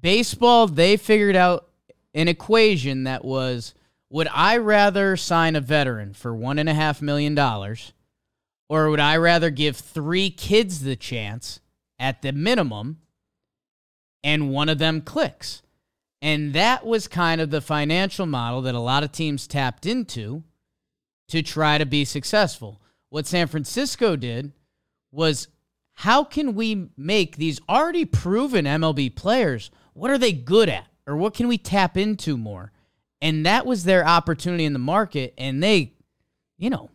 baseball. 0.00 0.68
They 0.68 0.96
figured 0.96 1.34
out 1.34 1.68
an 2.14 2.28
equation 2.28 3.04
that 3.04 3.24
was: 3.24 3.74
Would 4.10 4.28
I 4.32 4.58
rather 4.58 5.16
sign 5.16 5.56
a 5.56 5.60
veteran 5.60 6.12
for 6.12 6.34
one 6.34 6.58
and 6.58 6.68
a 6.68 6.74
half 6.74 7.00
million 7.00 7.34
dollars, 7.34 7.92
or 8.68 8.90
would 8.90 9.00
I 9.00 9.16
rather 9.16 9.50
give 9.50 9.76
three 9.76 10.30
kids 10.30 10.82
the 10.82 10.96
chance 10.96 11.60
at 11.98 12.20
the 12.20 12.32
minimum, 12.32 12.98
and 14.22 14.50
one 14.50 14.68
of 14.68 14.78
them 14.78 15.00
clicks? 15.00 15.62
And 16.20 16.52
that 16.52 16.86
was 16.86 17.08
kind 17.08 17.40
of 17.40 17.50
the 17.50 17.60
financial 17.60 18.26
model 18.26 18.62
that 18.62 18.76
a 18.76 18.80
lot 18.80 19.02
of 19.02 19.10
teams 19.10 19.48
tapped 19.48 19.86
into 19.86 20.44
to 21.32 21.42
try 21.42 21.78
to 21.78 21.86
be 21.86 22.04
successful. 22.04 22.78
What 23.08 23.26
San 23.26 23.46
Francisco 23.46 24.16
did 24.16 24.52
was 25.10 25.48
how 25.94 26.24
can 26.24 26.54
we 26.54 26.90
make 26.94 27.36
these 27.36 27.58
already 27.70 28.04
proven 28.04 28.66
MLB 28.66 29.16
players, 29.16 29.70
what 29.94 30.10
are 30.10 30.18
they 30.18 30.32
good 30.32 30.68
at? 30.68 30.88
Or 31.06 31.16
what 31.16 31.32
can 31.32 31.48
we 31.48 31.56
tap 31.56 31.96
into 31.96 32.36
more? 32.36 32.70
And 33.22 33.46
that 33.46 33.64
was 33.64 33.84
their 33.84 34.06
opportunity 34.06 34.66
in 34.66 34.74
the 34.74 34.78
market. 34.78 35.32
And 35.38 35.62
they, 35.62 35.94
you 36.58 36.68
know, 36.68 36.90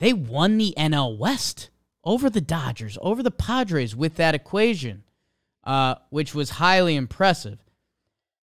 they 0.00 0.14
won 0.14 0.56
the 0.56 0.72
NL 0.78 1.18
West 1.18 1.68
over 2.02 2.30
the 2.30 2.40
Dodgers, 2.40 2.96
over 3.02 3.22
the 3.22 3.30
Padres 3.30 3.94
with 3.94 4.14
that 4.14 4.34
equation, 4.34 5.04
uh, 5.64 5.96
which 6.08 6.34
was 6.34 6.48
highly 6.48 6.96
impressive. 6.96 7.58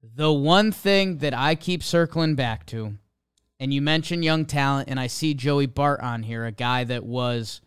The 0.02 0.30
one 0.30 0.70
thing 0.70 1.18
that 1.18 1.32
I 1.32 1.54
keep 1.54 1.82
circling 1.82 2.34
back 2.34 2.66
to, 2.66 2.98
and 3.60 3.72
you 3.72 3.80
mentioned 3.80 4.24
young 4.24 4.46
talent, 4.46 4.88
and 4.88 4.98
I 4.98 5.06
see 5.06 5.34
Joey 5.34 5.66
Bart 5.66 6.00
on 6.00 6.22
here, 6.22 6.44
a 6.44 6.52
guy 6.52 6.84
that 6.84 7.04
was, 7.04 7.60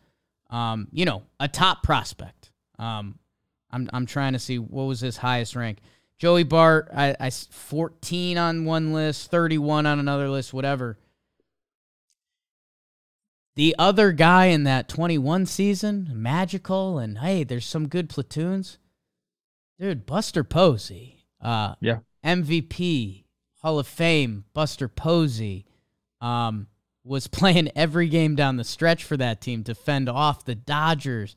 um, 0.50 0.88
you 0.92 1.06
know, 1.06 1.24
a 1.40 1.48
top 1.48 1.84
prospect. 1.84 2.52
Um, 2.78 3.20
I'm 3.72 3.90
I'm 3.94 4.06
trying 4.06 4.34
to 4.34 4.40
see 4.40 4.60
what 4.60 4.84
was 4.84 5.00
his 5.00 5.18
highest 5.18 5.56
rank. 5.56 5.80
Joey 6.18 6.44
Bart, 6.44 6.90
I, 6.96 7.16
I 7.20 7.30
14 7.30 8.38
on 8.38 8.66
one 8.66 8.92
list, 8.92 9.30
31 9.30 9.86
on 9.86 10.00
another 10.00 10.30
list, 10.30 10.54
whatever. 10.54 10.98
The 13.56 13.76
other 13.80 14.12
guy 14.12 14.46
in 14.46 14.64
that 14.66 14.88
21 14.88 15.46
season, 15.48 16.10
magical, 16.14 17.00
and 17.00 17.20
hey, 17.20 17.44
there's 17.44 17.66
some 17.66 17.88
good 17.88 18.10
platoons. 18.10 18.78
Dude, 19.80 20.06
Buster 20.06 20.44
Posey. 20.44 21.26
Uh, 21.42 21.76
yeah. 21.82 22.00
MVP, 22.24 23.24
Hall 23.62 23.80
of 23.80 23.88
Fame, 23.88 24.46
Buster 24.54 24.88
Posey, 24.88 25.66
um, 26.22 26.68
was 27.04 27.28
playing 27.28 27.72
every 27.76 28.10
game 28.10 28.36
down 28.36 28.58
the 28.58 28.64
stretch 28.64 29.04
for 29.04 29.18
that 29.18 29.42
team 29.42 29.64
to 29.66 29.76
fend 29.76 30.10
off 30.10 30.46
the 30.46 30.56
Dodgers. 30.56 31.36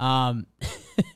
Um, 0.00 0.46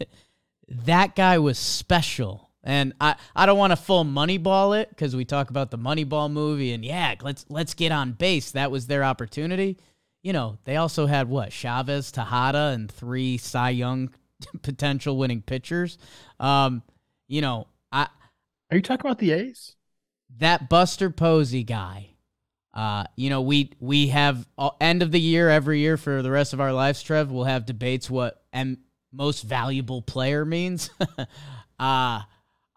that 0.68 1.14
guy 1.14 1.38
was 1.38 1.58
special. 1.58 2.50
And 2.64 2.92
I, 3.00 3.16
I 3.34 3.46
don't 3.46 3.58
want 3.58 3.72
to 3.72 3.76
full 3.76 4.04
moneyball 4.04 4.80
it 4.80 4.88
because 4.88 5.16
we 5.16 5.24
talk 5.24 5.50
about 5.50 5.70
the 5.70 5.78
Moneyball 5.78 6.30
movie 6.30 6.72
and 6.72 6.84
yeah, 6.84 7.14
let's 7.20 7.44
let's 7.48 7.74
get 7.74 7.90
on 7.90 8.12
base. 8.12 8.52
That 8.52 8.70
was 8.70 8.86
their 8.86 9.02
opportunity. 9.02 9.78
You 10.22 10.32
know, 10.32 10.58
they 10.64 10.76
also 10.76 11.06
had 11.06 11.28
what 11.28 11.52
Chavez, 11.52 12.12
Tejada, 12.12 12.70
and 12.74 12.88
three 12.90 13.36
Cy 13.36 13.70
Young 13.70 14.10
potential 14.62 15.16
winning 15.16 15.42
pitchers. 15.42 15.98
Um, 16.38 16.84
you 17.26 17.40
know, 17.40 17.66
I 17.90 18.06
are 18.70 18.76
you 18.76 18.82
talking 18.82 19.06
about 19.06 19.18
the 19.18 19.32
A's? 19.32 19.74
That 20.38 20.68
Buster 20.68 21.10
Posey 21.10 21.64
guy. 21.64 22.11
Uh, 22.74 23.04
you 23.16 23.30
know, 23.30 23.42
we 23.42 23.70
we 23.80 24.08
have 24.08 24.48
uh, 24.56 24.70
end 24.80 25.02
of 25.02 25.12
the 25.12 25.20
year 25.20 25.48
every 25.50 25.80
year 25.80 25.96
for 25.96 26.22
the 26.22 26.30
rest 26.30 26.52
of 26.52 26.60
our 26.60 26.72
lives, 26.72 27.02
Trev. 27.02 27.30
We'll 27.30 27.44
have 27.44 27.66
debates 27.66 28.08
what 28.08 28.42
and 28.52 28.78
most 29.12 29.42
valuable 29.42 30.02
player 30.02 30.44
means. 30.44 30.90
uh 31.78 32.22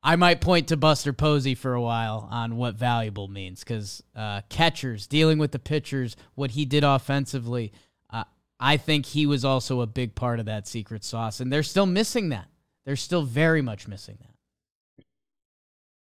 I 0.05 0.17
might 0.17 0.39
point 0.39 0.67
to 0.67 0.77
Buster 0.77 1.13
Posey 1.13 1.55
for 1.55 1.73
a 1.73 1.81
while 1.81 2.27
on 2.29 2.57
what 2.57 2.75
valuable 2.75 3.27
means 3.27 3.61
because 3.61 4.03
uh, 4.15 4.41
catchers 4.49 5.07
dealing 5.07 5.39
with 5.39 5.51
the 5.51 5.57
pitchers, 5.57 6.15
what 6.35 6.51
he 6.51 6.63
did 6.63 6.83
offensively, 6.83 7.73
uh, 8.11 8.25
I 8.59 8.77
think 8.77 9.07
he 9.07 9.25
was 9.25 9.43
also 9.43 9.81
a 9.81 9.87
big 9.87 10.13
part 10.13 10.39
of 10.39 10.45
that 10.45 10.67
secret 10.67 11.03
sauce, 11.03 11.39
and 11.39 11.51
they're 11.51 11.63
still 11.63 11.87
missing 11.87 12.29
that. 12.29 12.45
They're 12.85 12.95
still 12.95 13.23
very 13.23 13.63
much 13.63 13.87
missing 13.87 14.19
that. 14.21 14.34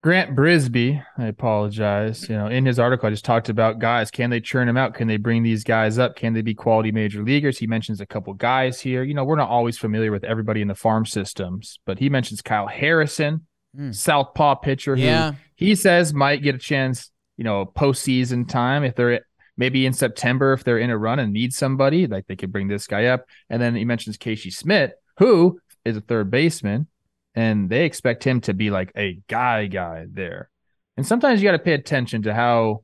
Grant 0.02 0.34
Brisbee, 0.34 1.04
I 1.18 1.26
apologize. 1.26 2.30
You 2.30 2.38
know, 2.38 2.48
in 2.48 2.66
his 2.66 2.80
article, 2.80 3.08
I 3.08 3.10
just 3.10 3.26
talked 3.26 3.50
about 3.50 3.80
guys. 3.80 4.10
Can 4.10 4.30
they 4.30 4.40
churn 4.40 4.68
them 4.68 4.78
out? 4.78 4.94
Can 4.94 5.10
they 5.10 5.18
bring 5.18 5.44
these 5.44 5.66
guys 5.66 6.00
up? 6.00 6.16
Can 6.16 6.34
they 6.34 6.42
be 6.42 6.54
quality 6.56 6.94
major 6.94 7.22
leaguers? 7.22 7.58
He 7.58 7.68
mentions 7.68 8.00
a 8.00 8.06
couple 8.06 8.34
guys 8.34 8.80
here. 8.80 9.04
You 9.04 9.14
know, 9.14 9.26
we're 9.26 9.36
not 9.36 9.50
always 9.50 9.78
familiar 9.78 10.12
with 10.12 10.24
everybody 10.24 10.62
in 10.62 10.70
the 10.70 10.76
farm 10.76 11.06
systems, 11.06 11.80
but 11.86 12.00
he 12.00 12.10
mentions 12.10 12.42
Kyle 12.42 12.68
Harrison, 12.68 13.46
mm. 13.78 13.94
Southpaw 13.94 14.56
pitcher, 14.56 14.96
yeah. 14.96 15.34
he 15.56 15.76
says 15.76 16.14
might 16.14 16.44
get 16.44 16.56
a 16.56 16.60
chance, 16.60 17.12
you 17.36 17.44
know, 17.44 17.66
postseason 17.66 18.48
time 18.48 18.86
if 18.86 18.96
they're 18.96 19.20
maybe 19.58 19.86
in 19.86 19.92
September 19.92 20.54
if 20.54 20.64
they're 20.64 20.80
in 20.80 20.92
a 20.92 20.98
run 20.98 21.20
and 21.20 21.34
need 21.34 21.54
somebody, 21.54 22.08
like 22.08 22.26
they 22.28 22.38
could 22.38 22.54
bring 22.54 22.70
this 22.70 22.88
guy 22.88 23.08
up. 23.08 23.26
And 23.50 23.62
then 23.62 23.76
he 23.76 23.84
mentions 23.84 24.16
Casey 24.16 24.50
Schmitt, 24.50 24.94
who 25.18 25.60
is 25.84 25.98
a 25.98 26.02
third 26.02 26.32
baseman 26.32 26.88
and 27.36 27.70
they 27.70 27.86
expect 27.86 28.24
him 28.24 28.42
to 28.42 28.54
be 28.54 28.70
like 28.70 28.92
a 28.96 29.20
guy 29.28 29.68
guy 29.68 30.06
there. 30.12 30.50
And 30.98 31.06
sometimes 31.06 31.42
you 31.42 31.48
got 31.48 31.54
to 31.54 31.60
pay 31.60 31.74
attention 31.74 32.24
to 32.24 32.34
how 32.34 32.84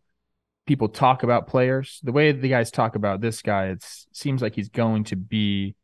people 0.65 0.89
talk 0.89 1.23
about 1.23 1.47
players. 1.47 1.99
The 2.03 2.11
way 2.11 2.31
the 2.31 2.49
guys 2.49 2.71
talk 2.71 2.95
about 2.95 3.21
this 3.21 3.41
guy, 3.41 3.67
it 3.67 3.83
seems 4.13 4.41
like 4.41 4.55
he's 4.55 4.69
going 4.69 5.05
to 5.05 5.15
be 5.15 5.75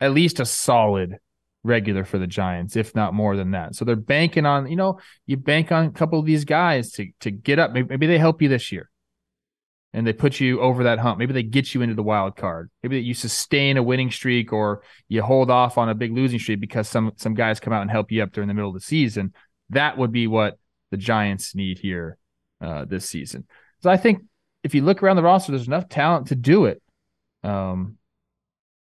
at 0.00 0.12
least 0.12 0.40
a 0.40 0.44
solid 0.44 1.18
regular 1.62 2.04
for 2.04 2.18
the 2.18 2.26
Giants, 2.26 2.76
if 2.76 2.94
not 2.94 3.14
more 3.14 3.36
than 3.36 3.52
that. 3.52 3.74
So 3.74 3.84
they're 3.84 3.96
banking 3.96 4.44
on, 4.44 4.68
you 4.68 4.76
know, 4.76 5.00
you 5.26 5.36
bank 5.36 5.72
on 5.72 5.86
a 5.86 5.90
couple 5.90 6.18
of 6.18 6.26
these 6.26 6.44
guys 6.44 6.92
to 6.92 7.08
to 7.20 7.30
get 7.30 7.58
up. 7.58 7.72
Maybe, 7.72 7.88
maybe 7.88 8.06
they 8.06 8.18
help 8.18 8.42
you 8.42 8.48
this 8.48 8.70
year. 8.70 8.90
And 9.94 10.04
they 10.04 10.12
put 10.12 10.40
you 10.40 10.60
over 10.60 10.82
that 10.84 10.98
hump. 10.98 11.18
Maybe 11.18 11.32
they 11.32 11.44
get 11.44 11.72
you 11.72 11.80
into 11.80 11.94
the 11.94 12.02
wild 12.02 12.36
card. 12.36 12.68
Maybe 12.82 13.00
you 13.00 13.14
sustain 13.14 13.76
a 13.76 13.82
winning 13.82 14.10
streak 14.10 14.52
or 14.52 14.82
you 15.08 15.22
hold 15.22 15.50
off 15.50 15.78
on 15.78 15.88
a 15.88 15.94
big 15.94 16.12
losing 16.12 16.40
streak 16.40 16.60
because 16.60 16.88
some 16.88 17.12
some 17.16 17.34
guys 17.34 17.60
come 17.60 17.72
out 17.72 17.82
and 17.82 17.90
help 17.90 18.10
you 18.10 18.22
up 18.22 18.32
during 18.32 18.48
the 18.48 18.54
middle 18.54 18.70
of 18.70 18.74
the 18.74 18.80
season. 18.80 19.32
That 19.70 19.96
would 19.96 20.10
be 20.10 20.26
what 20.26 20.58
the 20.90 20.96
Giants 20.96 21.54
need 21.54 21.78
here 21.78 22.18
uh, 22.60 22.84
this 22.84 23.08
season. 23.08 23.46
So 23.82 23.88
I 23.88 23.96
think 23.96 24.24
if 24.64 24.74
you 24.74 24.82
look 24.82 25.02
around 25.02 25.16
the 25.16 25.22
roster, 25.22 25.52
there's 25.52 25.68
enough 25.68 25.88
talent 25.88 26.26
to 26.28 26.34
do 26.34 26.64
it. 26.64 26.82
Um, 27.44 27.98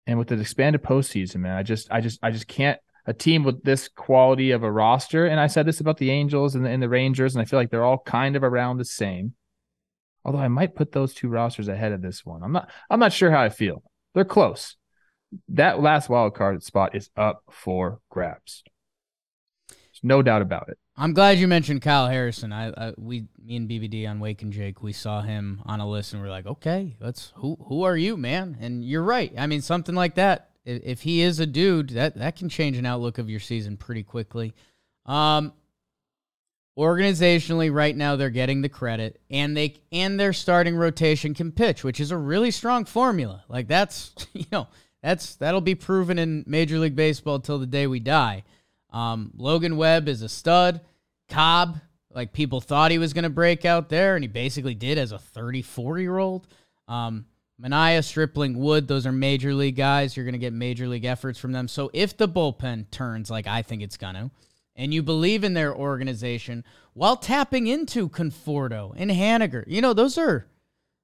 and 0.08 0.18
with 0.18 0.30
the 0.30 0.40
expanded 0.40 0.84
postseason, 0.84 1.38
man, 1.38 1.58
I 1.58 1.64
just, 1.64 1.92
I 1.92 2.02
just, 2.02 2.20
I 2.24 2.32
just 2.32 2.48
can't. 2.48 2.80
A 3.08 3.14
team 3.14 3.44
with 3.44 3.64
this 3.64 3.88
quality 3.90 4.52
of 4.52 4.62
a 4.62 4.72
roster, 4.72 5.26
and 5.26 5.40
I 5.40 5.48
said 5.48 5.66
this 5.66 5.80
about 5.80 5.98
the 5.98 6.12
Angels 6.12 6.54
and 6.54 6.64
the, 6.64 6.70
and 6.70 6.84
the 6.84 6.88
Rangers, 6.88 7.34
and 7.34 7.42
I 7.42 7.46
feel 7.46 7.58
like 7.58 7.72
they're 7.72 7.84
all 7.84 7.98
kind 7.98 8.36
of 8.36 8.44
around 8.44 8.78
the 8.78 8.86
same. 8.86 9.34
Although 10.24 10.40
I 10.40 10.48
might 10.48 10.76
put 10.76 10.92
those 10.92 11.14
two 11.14 11.30
rosters 11.30 11.68
ahead 11.68 11.92
of 11.92 12.02
this 12.02 12.26
one. 12.26 12.44
I'm 12.44 12.52
not. 12.52 12.70
I'm 12.90 13.00
not 13.00 13.14
sure 13.14 13.32
how 13.32 13.42
I 13.42 13.50
feel. 13.50 13.84
They're 14.14 14.26
close. 14.26 14.76
That 15.48 15.82
last 15.82 16.10
wild 16.10 16.36
card 16.36 16.64
spot 16.64 16.96
is 16.96 17.10
up 17.16 17.44
for 17.50 18.00
grabs. 18.10 18.64
There's 19.70 20.02
no 20.04 20.22
doubt 20.22 20.42
about 20.42 20.70
it. 20.70 20.78
I'm 20.98 21.14
glad 21.14 21.40
you 21.40 21.48
mentioned 21.48 21.82
Kyle 21.82 22.08
Harrison. 22.08 22.52
I, 22.52 22.70
I, 22.70 22.94
we 22.98 23.26
me 23.44 23.56
and 23.56 23.70
BBD 23.70 24.08
on 24.08 24.20
Wake 24.20 24.42
and 24.42 24.52
Jake, 24.52 24.84
we 24.84 24.92
saw 24.92 25.22
him 25.22 25.62
on 25.66 25.80
a 25.80 25.90
list 25.90 26.14
and 26.14 26.22
we 26.22 26.28
are 26.28 26.32
like, 26.32 26.46
okay, 26.46 26.96
let's 27.00 27.34
who 27.38 27.58
who 27.68 27.84
are 27.84 27.98
you, 27.98 28.18
man? 28.18 28.58
And 28.60 28.84
you're 28.84 29.04
right. 29.04 29.34
I 29.38 29.48
mean, 29.48 29.62
something 29.62 29.96
like 29.96 30.16
that. 30.16 30.50
If 30.64 31.02
he 31.02 31.22
is 31.22 31.40
a 31.40 31.48
dude, 31.48 31.90
that 31.92 32.16
that 32.18 32.36
can 32.36 32.50
change 32.50 32.78
an 32.78 32.86
outlook 32.86 33.18
of 33.18 33.30
your 33.30 33.40
season 33.40 33.78
pretty 33.78 34.04
quickly. 34.04 34.54
Um, 35.06 35.54
organizationally, 36.78 37.74
right 37.74 37.96
now 37.96 38.16
they're 38.16 38.30
getting 38.30 38.62
the 38.62 38.70
credit, 38.70 39.20
and 39.30 39.56
they 39.56 39.82
and 39.92 40.20
their 40.20 40.34
starting 40.34 40.76
rotation 40.76 41.34
can 41.34 41.52
pitch, 41.52 41.84
which 41.84 42.00
is 42.00 42.12
a 42.12 42.18
really 42.18 42.52
strong 42.52 42.86
formula. 42.86 43.44
Like 43.48 43.68
that's 43.68 44.14
you 44.34 44.46
know 44.52 44.68
that's 45.02 45.36
that'll 45.36 45.62
be 45.62 45.76
proven 45.76 46.20
in 46.20 46.44
Major 46.48 46.80
League 46.80 46.96
Baseball 46.96 47.40
till 47.40 47.60
the 47.60 47.66
day 47.66 47.88
we 47.88 48.00
die. 48.00 48.44
Um, 48.92 49.32
Logan 49.36 49.78
Webb 49.78 50.08
is 50.08 50.22
a 50.22 50.30
stud. 50.30 50.82
Cobb, 51.30 51.80
like 52.14 52.34
people 52.34 52.60
thought 52.60 52.92
he 52.92 52.98
was 52.98 53.14
going 53.14 53.24
to 53.24 53.30
break 53.30 53.66
out 53.66 53.90
there, 53.90 54.16
and 54.16 54.24
he 54.24 54.28
basically 54.28 54.76
did 54.76 54.98
as 54.98 55.12
a 55.12 55.20
34 55.20 56.00
year 56.00 56.18
old. 56.18 56.48
Um, 56.88 57.26
Manaea, 57.62 58.04
Stripling, 58.04 58.58
Wood, 58.58 58.88
those 58.88 59.06
are 59.06 59.12
major 59.12 59.54
league 59.54 59.76
guys. 59.76 60.18
You're 60.18 60.26
going 60.26 60.34
to 60.34 60.40
get 60.40 60.52
major 60.52 60.88
league 60.88 61.06
efforts 61.06 61.38
from 61.38 61.52
them. 61.52 61.68
So 61.68 61.92
if 61.94 62.18
the 62.18 62.28
bullpen 62.28 62.90
turns 62.90 63.30
like 63.30 63.48
I 63.48 63.62
think 63.62 63.84
it's 63.84 63.98
going 63.98 64.16
to, 64.16 64.32
and 64.76 64.94
you 64.94 65.04
believe 65.04 65.44
in 65.44 65.54
their 65.54 65.76
organization 65.76 66.64
while 66.94 67.16
tapping 67.16 67.68
into 67.68 68.10
Conforto 68.10 68.94
and 68.96 69.12
Haniger, 69.12 69.64
you 69.68 69.82
know, 69.82 69.94
those 69.94 70.18
are, 70.18 70.48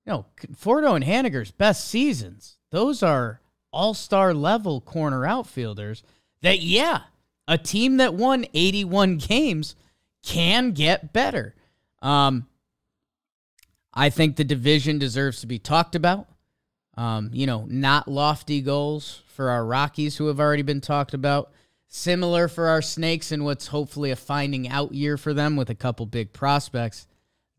you 0.06 0.12
know, 0.12 0.26
Conforto 0.36 0.96
and 0.96 1.06
Haniger's 1.06 1.52
best 1.52 1.88
seasons. 1.88 2.58
Those 2.72 3.02
are 3.02 3.42
all 3.72 3.94
star 3.94 4.34
level 4.34 4.82
corner 4.82 5.26
outfielders 5.26 6.04
that, 6.42 6.60
yeah, 6.60 7.02
a 7.48 7.58
team 7.58 7.98
that 7.98 8.14
won 8.14 8.46
81 8.54 9.18
games 9.18 9.76
can 10.24 10.72
get 10.72 11.14
better. 11.14 11.56
Um, 12.02 12.48
I 13.94 14.10
think 14.10 14.36
the 14.36 14.44
division 14.44 15.00
deserves 15.00 15.42
to 15.42 15.48
be 15.48 15.58
talked 15.60 15.96
about. 15.96 16.28
Um, 16.96 17.30
you 17.32 17.46
know, 17.46 17.66
not 17.70 18.08
lofty 18.08 18.62
goals 18.62 19.22
for 19.28 19.52
our 19.52 19.64
Rockies, 19.64 20.18
who 20.18 20.28
have 20.28 20.40
already 20.40 20.64
been 20.64 20.82
talked 20.82 21.14
about. 21.14 21.52
Similar 21.88 22.48
for 22.48 22.68
our 22.68 22.82
Snakes, 22.82 23.32
and 23.32 23.46
what's 23.46 23.68
hopefully 23.68 24.12
a 24.12 24.16
finding 24.16 24.68
out 24.68 24.94
year 24.94 25.18
for 25.18 25.34
them 25.34 25.56
with 25.56 25.70
a 25.70 25.76
couple 25.76 26.06
big 26.06 26.34
prospects. 26.34 27.08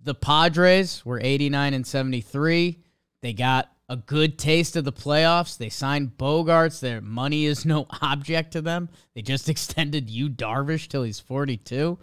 The 0.02 0.14
Padres 0.14 1.04
were 1.04 1.20
89 1.22 1.74
and 1.74 1.86
73. 1.86 2.78
They 3.22 3.32
got 3.32 3.72
a 3.88 3.96
good 3.96 4.38
taste 4.38 4.76
of 4.76 4.84
the 4.84 4.92
playoffs. 4.92 5.56
They 5.56 5.70
signed 5.70 6.18
Bogaerts. 6.18 6.80
Their 6.80 7.00
money 7.00 7.46
is 7.46 7.64
no 7.64 7.86
object 8.02 8.52
to 8.52 8.60
them. 8.60 8.90
They 9.14 9.22
just 9.22 9.48
extended 9.48 10.10
Yu 10.10 10.28
Darvish 10.28 10.88
till 10.88 11.02
he's 11.02 11.20
42. 11.20 11.98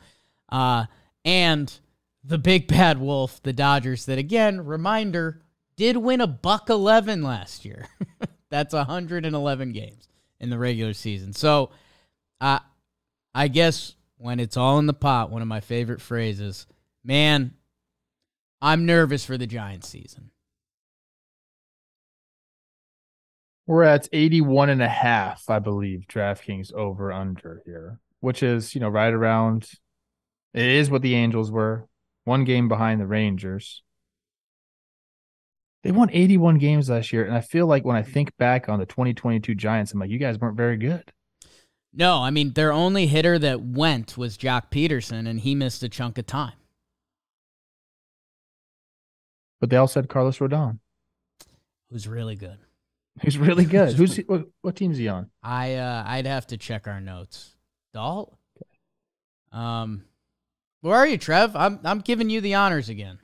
Uh, 0.49 0.85
and 1.23 1.71
the 2.23 2.37
big 2.37 2.67
bad 2.67 2.99
wolf, 2.99 3.41
the 3.43 3.53
Dodgers, 3.53 4.05
that 4.05 4.17
again, 4.17 4.65
reminder, 4.65 5.41
did 5.75 5.97
win 5.97 6.21
a 6.21 6.27
buck 6.27 6.69
11 6.69 7.21
last 7.21 7.65
year. 7.65 7.87
That's 8.49 8.73
111 8.73 9.71
games 9.73 10.07
in 10.39 10.49
the 10.49 10.57
regular 10.57 10.93
season. 10.93 11.33
So, 11.33 11.71
uh, 12.41 12.59
I 13.33 13.47
guess 13.47 13.95
when 14.17 14.39
it's 14.39 14.57
all 14.57 14.79
in 14.79 14.85
the 14.85 14.93
pot, 14.93 15.31
one 15.31 15.41
of 15.41 15.47
my 15.47 15.59
favorite 15.59 16.01
phrases, 16.01 16.67
man, 17.03 17.53
I'm 18.61 18.85
nervous 18.85 19.25
for 19.25 19.37
the 19.37 19.47
Giants 19.47 19.89
season. 19.89 20.31
We're 23.67 23.83
at 23.83 24.07
81 24.13 24.69
and 24.69 24.81
a 24.81 24.87
half, 24.87 25.49
I 25.49 25.59
believe, 25.59 26.05
DraftKings 26.07 26.71
over 26.73 27.11
under 27.11 27.61
here, 27.65 27.99
which 28.19 28.43
is, 28.43 28.75
you 28.75 28.81
know, 28.81 28.89
right 28.89 29.11
around 29.11 29.67
it 30.53 30.65
is 30.65 30.89
what 30.89 31.01
the 31.01 31.15
Angels 31.15 31.51
were, 31.51 31.87
one 32.23 32.45
game 32.45 32.67
behind 32.69 33.01
the 33.01 33.07
Rangers. 33.07 33.83
They 35.83 35.91
won 35.91 36.09
81 36.11 36.59
games 36.59 36.89
last 36.89 37.11
year, 37.11 37.25
and 37.25 37.35
I 37.35 37.41
feel 37.41 37.67
like 37.67 37.83
when 37.83 37.97
I 37.97 38.03
think 38.03 38.35
back 38.37 38.69
on 38.69 38.79
the 38.79 38.85
2022 38.85 39.53
Giants, 39.53 39.91
I'm 39.91 39.99
like, 39.99 40.09
you 40.09 40.17
guys 40.17 40.39
weren't 40.39 40.57
very 40.57 40.77
good. 40.77 41.11
No, 41.97 42.21
I 42.21 42.29
mean, 42.29 42.51
their 42.51 42.73
only 42.73 43.07
hitter 43.07 43.39
that 43.39 43.61
went 43.61 44.17
was 44.17 44.37
Joc 44.37 44.69
Pederson, 44.69 45.27
and 45.27 45.39
he 45.39 45.55
missed 45.55 45.81
a 45.81 45.89
chunk 45.89 46.17
of 46.17 46.27
time. 46.27 46.53
But 49.61 49.69
they 49.69 49.77
also 49.77 50.01
had 50.01 50.09
Carlos 50.09 50.39
Rodon, 50.39 50.79
who's 51.89 52.07
really 52.07 52.35
good. 52.35 52.57
He's 53.21 53.37
really 53.37 53.63
good. 53.63 53.93
Who's 53.95 54.17
he, 54.17 54.23
what, 54.23 54.45
what 54.61 54.75
team's 54.75 54.97
he 54.97 55.07
on? 55.07 55.29
I 55.41 55.75
uh, 55.75 56.03
I'd 56.05 56.25
have 56.25 56.47
to 56.47 56.57
check 56.57 56.85
our 56.85 56.99
notes. 56.99 57.55
Dalt. 57.93 58.37
Um, 59.53 60.03
where 60.81 60.95
are 60.95 61.07
you, 61.07 61.17
Trev? 61.17 61.55
I'm 61.55 61.79
I'm 61.85 61.99
giving 61.99 62.29
you 62.29 62.41
the 62.41 62.55
honors 62.55 62.89
again. 62.89 63.19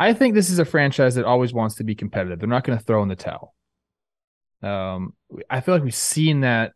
I 0.00 0.14
think 0.14 0.34
this 0.34 0.48
is 0.48 0.58
a 0.58 0.64
franchise 0.64 1.16
that 1.16 1.26
always 1.26 1.52
wants 1.52 1.74
to 1.76 1.84
be 1.84 1.94
competitive. 1.94 2.38
They're 2.38 2.48
not 2.48 2.64
going 2.64 2.78
to 2.78 2.84
throw 2.84 3.02
in 3.02 3.08
the 3.08 3.16
towel. 3.16 3.54
Um, 4.62 5.14
I 5.48 5.60
feel 5.60 5.74
like 5.74 5.84
we've 5.84 5.94
seen 5.94 6.40
that 6.40 6.72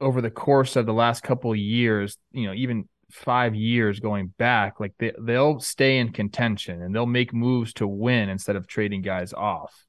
over 0.00 0.20
the 0.20 0.30
course 0.30 0.76
of 0.76 0.86
the 0.86 0.92
last 0.92 1.22
couple 1.22 1.52
of 1.52 1.58
years. 1.58 2.18
You 2.32 2.48
know, 2.48 2.54
even 2.54 2.88
five 3.10 3.54
years 3.54 4.00
going 4.00 4.28
back, 4.38 4.80
like 4.80 4.94
they 4.98 5.12
they'll 5.20 5.60
stay 5.60 5.98
in 5.98 6.12
contention 6.12 6.82
and 6.82 6.94
they'll 6.94 7.06
make 7.06 7.32
moves 7.32 7.72
to 7.74 7.86
win 7.86 8.28
instead 8.28 8.56
of 8.56 8.66
trading 8.66 9.02
guys 9.02 9.32
off. 9.32 9.86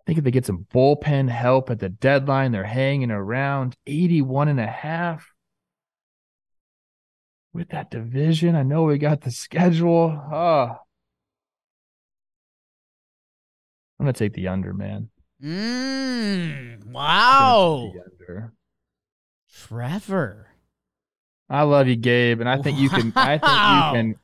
I 0.00 0.02
think 0.06 0.18
if 0.18 0.24
they 0.24 0.30
get 0.30 0.44
some 0.46 0.66
bullpen 0.72 1.30
help 1.30 1.70
at 1.70 1.78
the 1.78 1.88
deadline, 1.88 2.52
they're 2.52 2.64
hanging 2.64 3.10
around 3.10 3.74
81 3.86 4.48
and 4.48 4.60
a 4.60 4.66
half. 4.66 5.30
With 7.54 7.70
that 7.70 7.90
division, 7.90 8.54
I 8.54 8.64
know 8.64 8.82
we 8.82 8.98
got 8.98 9.22
the 9.22 9.30
schedule. 9.30 10.10
Oh. 10.10 10.76
I'm 14.04 14.08
gonna 14.08 14.12
take 14.18 14.34
the 14.34 14.48
under, 14.48 14.74
man. 14.74 15.08
Mm, 15.42 16.84
wow. 16.88 17.90
Under. 18.20 18.52
Trevor. 19.50 20.48
I 21.48 21.62
love 21.62 21.88
you, 21.88 21.96
Gabe, 21.96 22.40
and 22.40 22.48
I 22.50 22.60
think 22.60 22.78
you 22.78 22.90
can. 22.90 23.14
I 23.16 23.38
think 23.38 23.50
you 23.50 24.12
can. 24.12 24.14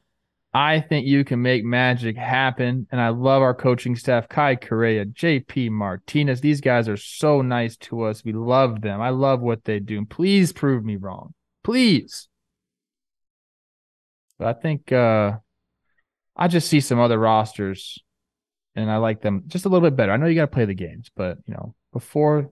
I 0.53 0.81
think 0.81 1.07
you 1.07 1.25
can 1.25 1.41
make 1.41 1.65
magic 1.65 2.19
happen. 2.19 2.89
And 2.93 3.01
I 3.01 3.09
love 3.09 3.41
our 3.41 3.55
coaching 3.55 3.97
staff, 3.97 4.29
Kai 4.29 4.57
Correa, 4.57 5.07
JP 5.07 5.71
Martinez. 5.71 6.43
These 6.43 6.61
guys 6.61 6.91
are 6.91 6.99
so 6.99 7.41
nice 7.41 7.79
to 7.79 8.03
us. 8.03 8.23
We 8.23 8.33
love 8.35 8.83
them. 8.83 9.01
I 9.01 9.09
love 9.09 9.41
what 9.41 9.65
they 9.65 9.79
do. 9.79 9.97
And 9.97 10.11
please 10.11 10.53
prove 10.53 10.85
me 10.85 10.97
wrong. 10.97 11.33
Please. 11.65 12.29
But 14.39 14.49
I 14.49 14.61
think 14.61 14.93
uh 14.93 15.39
I 16.37 16.49
just 16.49 16.69
see 16.69 16.81
some 16.81 17.01
other 17.01 17.19
rosters 17.19 17.99
and 18.77 18.91
I 18.91 18.97
like 18.99 19.21
them 19.21 19.45
just 19.47 19.65
a 19.65 19.69
little 19.69 19.89
bit 19.89 19.97
better. 19.97 20.13
I 20.13 20.17
know 20.17 20.27
you 20.27 20.35
got 20.35 20.43
to 20.43 20.47
play 20.49 20.65
the 20.65 20.75
games, 20.75 21.11
but 21.15 21.39
you 21.47 21.55
know, 21.55 21.75
before 21.93 22.51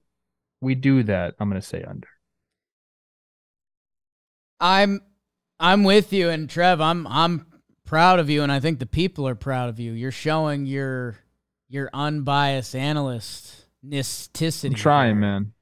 we 0.60 0.74
do 0.74 1.02
that, 1.04 1.34
I'm 1.38 1.48
going 1.48 1.60
to 1.60 1.66
say 1.66 1.82
under. 1.82 2.08
I'm 4.60 5.00
I'm 5.60 5.84
with 5.84 6.12
you 6.12 6.30
and 6.30 6.48
Trev, 6.48 6.80
I'm 6.80 7.06
I'm 7.06 7.46
proud 7.84 8.18
of 8.18 8.28
you 8.28 8.42
and 8.42 8.52
I 8.52 8.60
think 8.60 8.78
the 8.78 8.86
people 8.86 9.26
are 9.28 9.34
proud 9.34 9.68
of 9.68 9.78
you. 9.78 9.92
You're 9.92 10.10
showing 10.10 10.66
your 10.66 11.16
your 11.68 11.90
unbiased 11.92 12.74
analyst 12.74 13.66
nisticity. 13.86 14.70
I'm 14.70 14.74
trying, 14.74 15.20
man. 15.20 15.52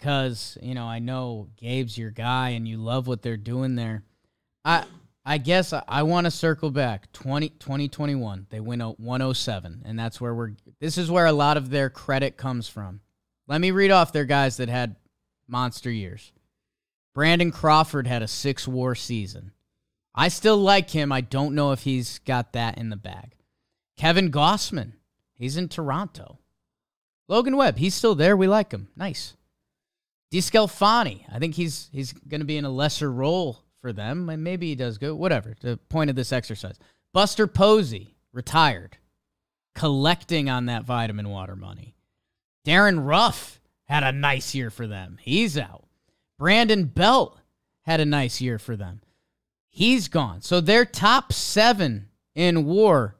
Cuz, 0.00 0.56
you 0.62 0.74
know, 0.74 0.86
I 0.86 0.98
know 0.98 1.48
Gabe's 1.56 1.98
your 1.98 2.10
guy 2.10 2.50
and 2.50 2.66
you 2.66 2.78
love 2.78 3.06
what 3.06 3.22
they're 3.22 3.36
doing 3.36 3.76
there. 3.76 4.04
I 4.64 4.84
I 5.28 5.38
guess 5.38 5.72
I, 5.72 6.04
want 6.04 6.26
to 6.26 6.30
circle 6.30 6.70
back 6.70 7.10
20, 7.12 7.48
2021. 7.48 8.46
They 8.48 8.60
win 8.60 8.78
107 8.78 9.82
and 9.84 9.98
that's 9.98 10.20
where 10.20 10.32
we're 10.32 10.52
this 10.78 10.96
is 10.96 11.10
where 11.10 11.26
a 11.26 11.32
lot 11.32 11.56
of 11.56 11.68
their 11.68 11.90
credit 11.90 12.36
comes 12.36 12.68
from. 12.68 13.00
Let 13.48 13.60
me 13.60 13.72
read 13.72 13.90
off 13.90 14.12
their 14.12 14.24
guys 14.24 14.58
that 14.58 14.68
had 14.68 14.94
monster 15.48 15.90
years. 15.90 16.32
Brandon 17.12 17.50
Crawford 17.50 18.06
had 18.06 18.22
a 18.22 18.28
six 18.28 18.68
war 18.68 18.94
season. 18.94 19.50
I 20.14 20.28
still 20.28 20.58
like 20.58 20.90
him. 20.90 21.10
I 21.10 21.22
don't 21.22 21.56
know 21.56 21.72
if 21.72 21.82
he's 21.82 22.20
got 22.20 22.52
that 22.52 22.78
in 22.78 22.90
the 22.90 22.96
bag. 22.96 23.34
Kevin 23.96 24.30
Gausman, 24.30 24.92
he's 25.34 25.56
in 25.56 25.68
Toronto. 25.68 26.38
Logan 27.26 27.56
Webb, 27.56 27.78
he's 27.78 27.96
still 27.96 28.14
there. 28.14 28.36
We 28.36 28.46
like 28.46 28.70
him. 28.70 28.88
Nice. 28.94 29.34
DeSclafani, 30.32 31.24
I 31.32 31.40
think 31.40 31.56
he's 31.56 31.88
he's 31.90 32.12
going 32.12 32.40
to 32.40 32.46
be 32.46 32.58
in 32.58 32.64
a 32.64 32.70
lesser 32.70 33.10
role 33.10 33.65
for 33.80 33.92
them, 33.92 34.26
maybe 34.42 34.68
he 34.68 34.74
does 34.74 34.98
go. 34.98 35.14
Whatever. 35.14 35.54
The 35.60 35.76
point 35.88 36.10
of 36.10 36.16
this 36.16 36.32
exercise. 36.32 36.78
Buster 37.12 37.46
Posey, 37.46 38.16
retired, 38.32 38.98
collecting 39.74 40.48
on 40.48 40.66
that 40.66 40.84
vitamin 40.84 41.28
water 41.28 41.56
money. 41.56 41.94
Darin 42.64 43.00
Ruf 43.00 43.60
had 43.84 44.02
a 44.02 44.12
nice 44.12 44.54
year 44.54 44.70
for 44.70 44.86
them. 44.86 45.18
He's 45.20 45.56
out. 45.56 45.84
Brandon 46.38 46.84
Belt 46.84 47.38
had 47.82 48.00
a 48.00 48.04
nice 48.04 48.40
year 48.40 48.58
for 48.58 48.76
them. 48.76 49.00
He's 49.70 50.08
gone. 50.08 50.40
So 50.40 50.60
their 50.60 50.84
top 50.84 51.32
seven 51.32 52.08
in 52.34 52.64
war 52.64 53.16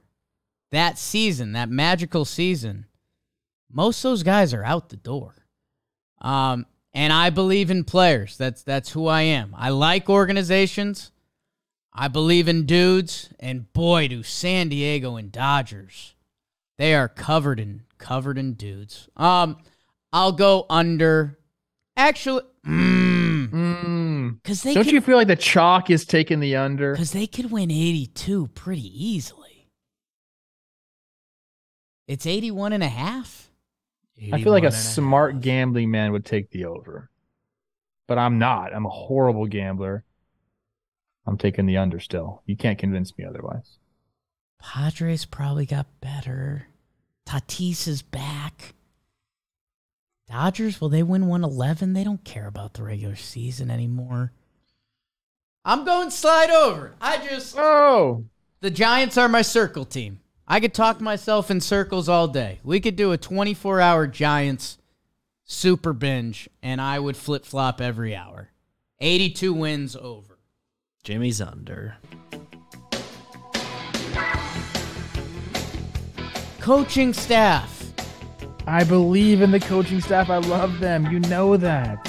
that 0.73 0.99
season, 0.99 1.53
that 1.53 1.69
magical 1.69 2.25
season, 2.25 2.87
most 3.71 4.05
of 4.05 4.11
those 4.11 4.23
guys 4.23 4.53
are 4.53 4.65
out 4.65 4.89
the 4.89 4.97
door. 4.97 5.35
Um, 6.21 6.67
and 6.97 7.13
I 7.13 7.29
believe 7.31 7.71
in 7.71 7.85
players. 7.85 8.37
That's 8.39 8.63
that's 8.63 8.91
who 8.91 9.07
I 9.07 9.23
am. 9.23 9.55
I 9.57 9.69
like 9.69 10.09
organizations. 10.09 11.13
I 11.93 12.09
believe 12.09 12.49
in 12.49 12.67
dudes, 12.67 13.31
and 13.39 13.73
boy, 13.73 14.09
do 14.09 14.23
San 14.23 14.69
Diego 14.69 15.17
and 15.17 15.31
Dodgers. 15.31 16.15
They 16.79 16.95
are 16.95 17.09
covered 17.09 17.61
in 17.61 17.83
covered 17.99 18.39
in 18.39 18.55
dudes. 18.55 19.09
Um, 19.17 19.59
I'll 20.13 20.33
go 20.33 20.67
under. 20.71 21.39
Actually, 21.99 22.43
mm, 22.67 23.49
Mm. 23.51 24.43
because 24.43 24.63
they 24.63 24.75
Don't 24.75 24.85
could, 24.85 24.93
you 24.93 25.01
feel 25.01 25.17
like 25.17 25.29
the 25.29 25.37
chalk 25.37 25.89
is 25.91 26.05
taking 26.05 26.41
the 26.41 26.57
under? 26.57 26.93
because 26.93 27.13
they 27.13 27.27
could 27.27 27.51
win 27.51 27.71
82 27.71 28.49
pretty 28.49 28.83
easily. 29.07 29.69
It's 32.09 32.27
81 32.27 32.73
and 32.73 32.83
a 32.83 32.89
half. 32.89 33.46
I 34.19 34.43
feel 34.43 34.53
like 34.53 34.65
81 34.65 34.65
a 34.65 34.73
smart 34.73 35.41
gambling 35.41 35.91
man 35.91 36.13
would 36.13 36.25
take 36.25 36.51
the 36.51 36.65
over. 36.65 37.11
But 38.07 38.19
I'm 38.19 38.39
not. 38.39 38.75
I'm 38.75 38.87
a 38.87 38.91
horrible 38.91 39.47
gambler. 39.47 40.05
I'm 41.27 41.37
taking 41.37 41.67
the 41.67 41.77
under 41.77 42.01
still. 42.01 42.43
You 42.47 42.57
can't 42.57 42.79
convince 42.79 43.17
me 43.19 43.25
otherwise. 43.25 43.79
Padres 44.61 45.25
probably 45.25 45.67
got 45.67 45.87
better. 46.01 46.69
Tatis 47.27 47.89
is 47.89 48.03
back. 48.03 48.75
Dodgers, 50.29 50.81
will 50.81 50.89
they 50.89 51.03
win 51.03 51.27
111? 51.27 51.93
They 51.93 52.05
don't 52.05 52.25
care 52.25 52.47
about 52.47 52.75
the 52.75 52.83
regular 52.83 53.17
season 53.17 53.71
anymore. 53.71 54.33
I'm 55.65 55.85
going 55.85 56.11
slide 56.11 56.51
over. 56.51 56.95
I 57.01 57.19
just 57.27 57.57
Oh, 57.59 58.25
the 58.61 58.71
Giants 58.71 59.19
are 59.19 59.29
my 59.29 59.43
circle 59.43 59.85
team. 59.85 60.21
I 60.49 60.61
could 60.61 60.75
talk 60.75 61.01
myself 61.01 61.51
in 61.51 61.61
circles 61.61 62.09
all 62.09 62.29
day. 62.29 62.61
We 62.63 62.79
could 62.79 62.95
do 62.95 63.11
a 63.11 63.19
24 63.19 63.81
hour 63.81 64.07
Giants 64.07 64.79
super 65.45 65.93
binge, 65.93 66.49
and 66.63 66.81
I 66.81 67.01
would 67.01 67.17
flip 67.17 67.45
flop 67.45 67.81
every 67.81 68.15
hour. 68.15 68.51
82 69.01 69.53
wins 69.53 69.97
over. 69.97 70.39
Jimmy's 71.03 71.41
under. 71.41 71.97
Coaching 76.61 77.13
staff. 77.13 77.73
I 78.69 78.85
believe 78.85 79.43
in 79.43 79.51
the 79.51 79.61
coaching 79.61 80.01
staff. 80.01 80.31
I 80.31 80.39
love 80.39 80.79
them. 80.79 81.07
You 81.07 81.21
know 81.21 81.57
that. 81.57 82.09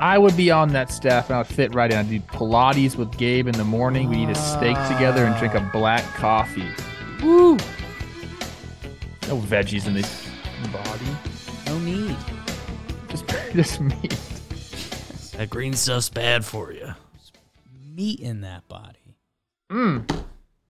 I 0.00 0.16
would 0.16 0.36
be 0.36 0.50
on 0.50 0.68
that 0.70 0.92
staff 0.92 1.28
and 1.28 1.36
I 1.36 1.38
would 1.38 1.46
fit 1.46 1.74
right 1.74 1.90
in. 1.90 1.98
I'd 1.98 2.08
do 2.08 2.20
Pilates 2.20 2.96
with 2.96 3.16
Gabe 3.18 3.48
in 3.48 3.56
the 3.56 3.64
morning. 3.64 4.08
We'd 4.08 4.28
eat 4.28 4.30
a 4.30 4.34
steak 4.34 4.76
together 4.88 5.24
and 5.24 5.36
drink 5.38 5.54
a 5.54 5.70
black 5.72 6.04
coffee. 6.14 6.68
Woo! 7.22 7.58
No 9.28 9.36
veggies 9.36 9.86
in 9.86 9.92
the 9.92 10.00
body. 10.72 11.04
No 11.66 11.78
need. 11.80 12.16
Just, 13.10 13.28
just 13.52 13.78
meat. 13.78 14.18
That 15.36 15.50
green 15.50 15.74
stuff's 15.74 16.08
bad 16.08 16.46
for 16.46 16.72
you. 16.72 16.94
Meat 17.94 18.20
in 18.20 18.40
that 18.40 18.66
body. 18.68 19.18
Mm. 19.70 20.08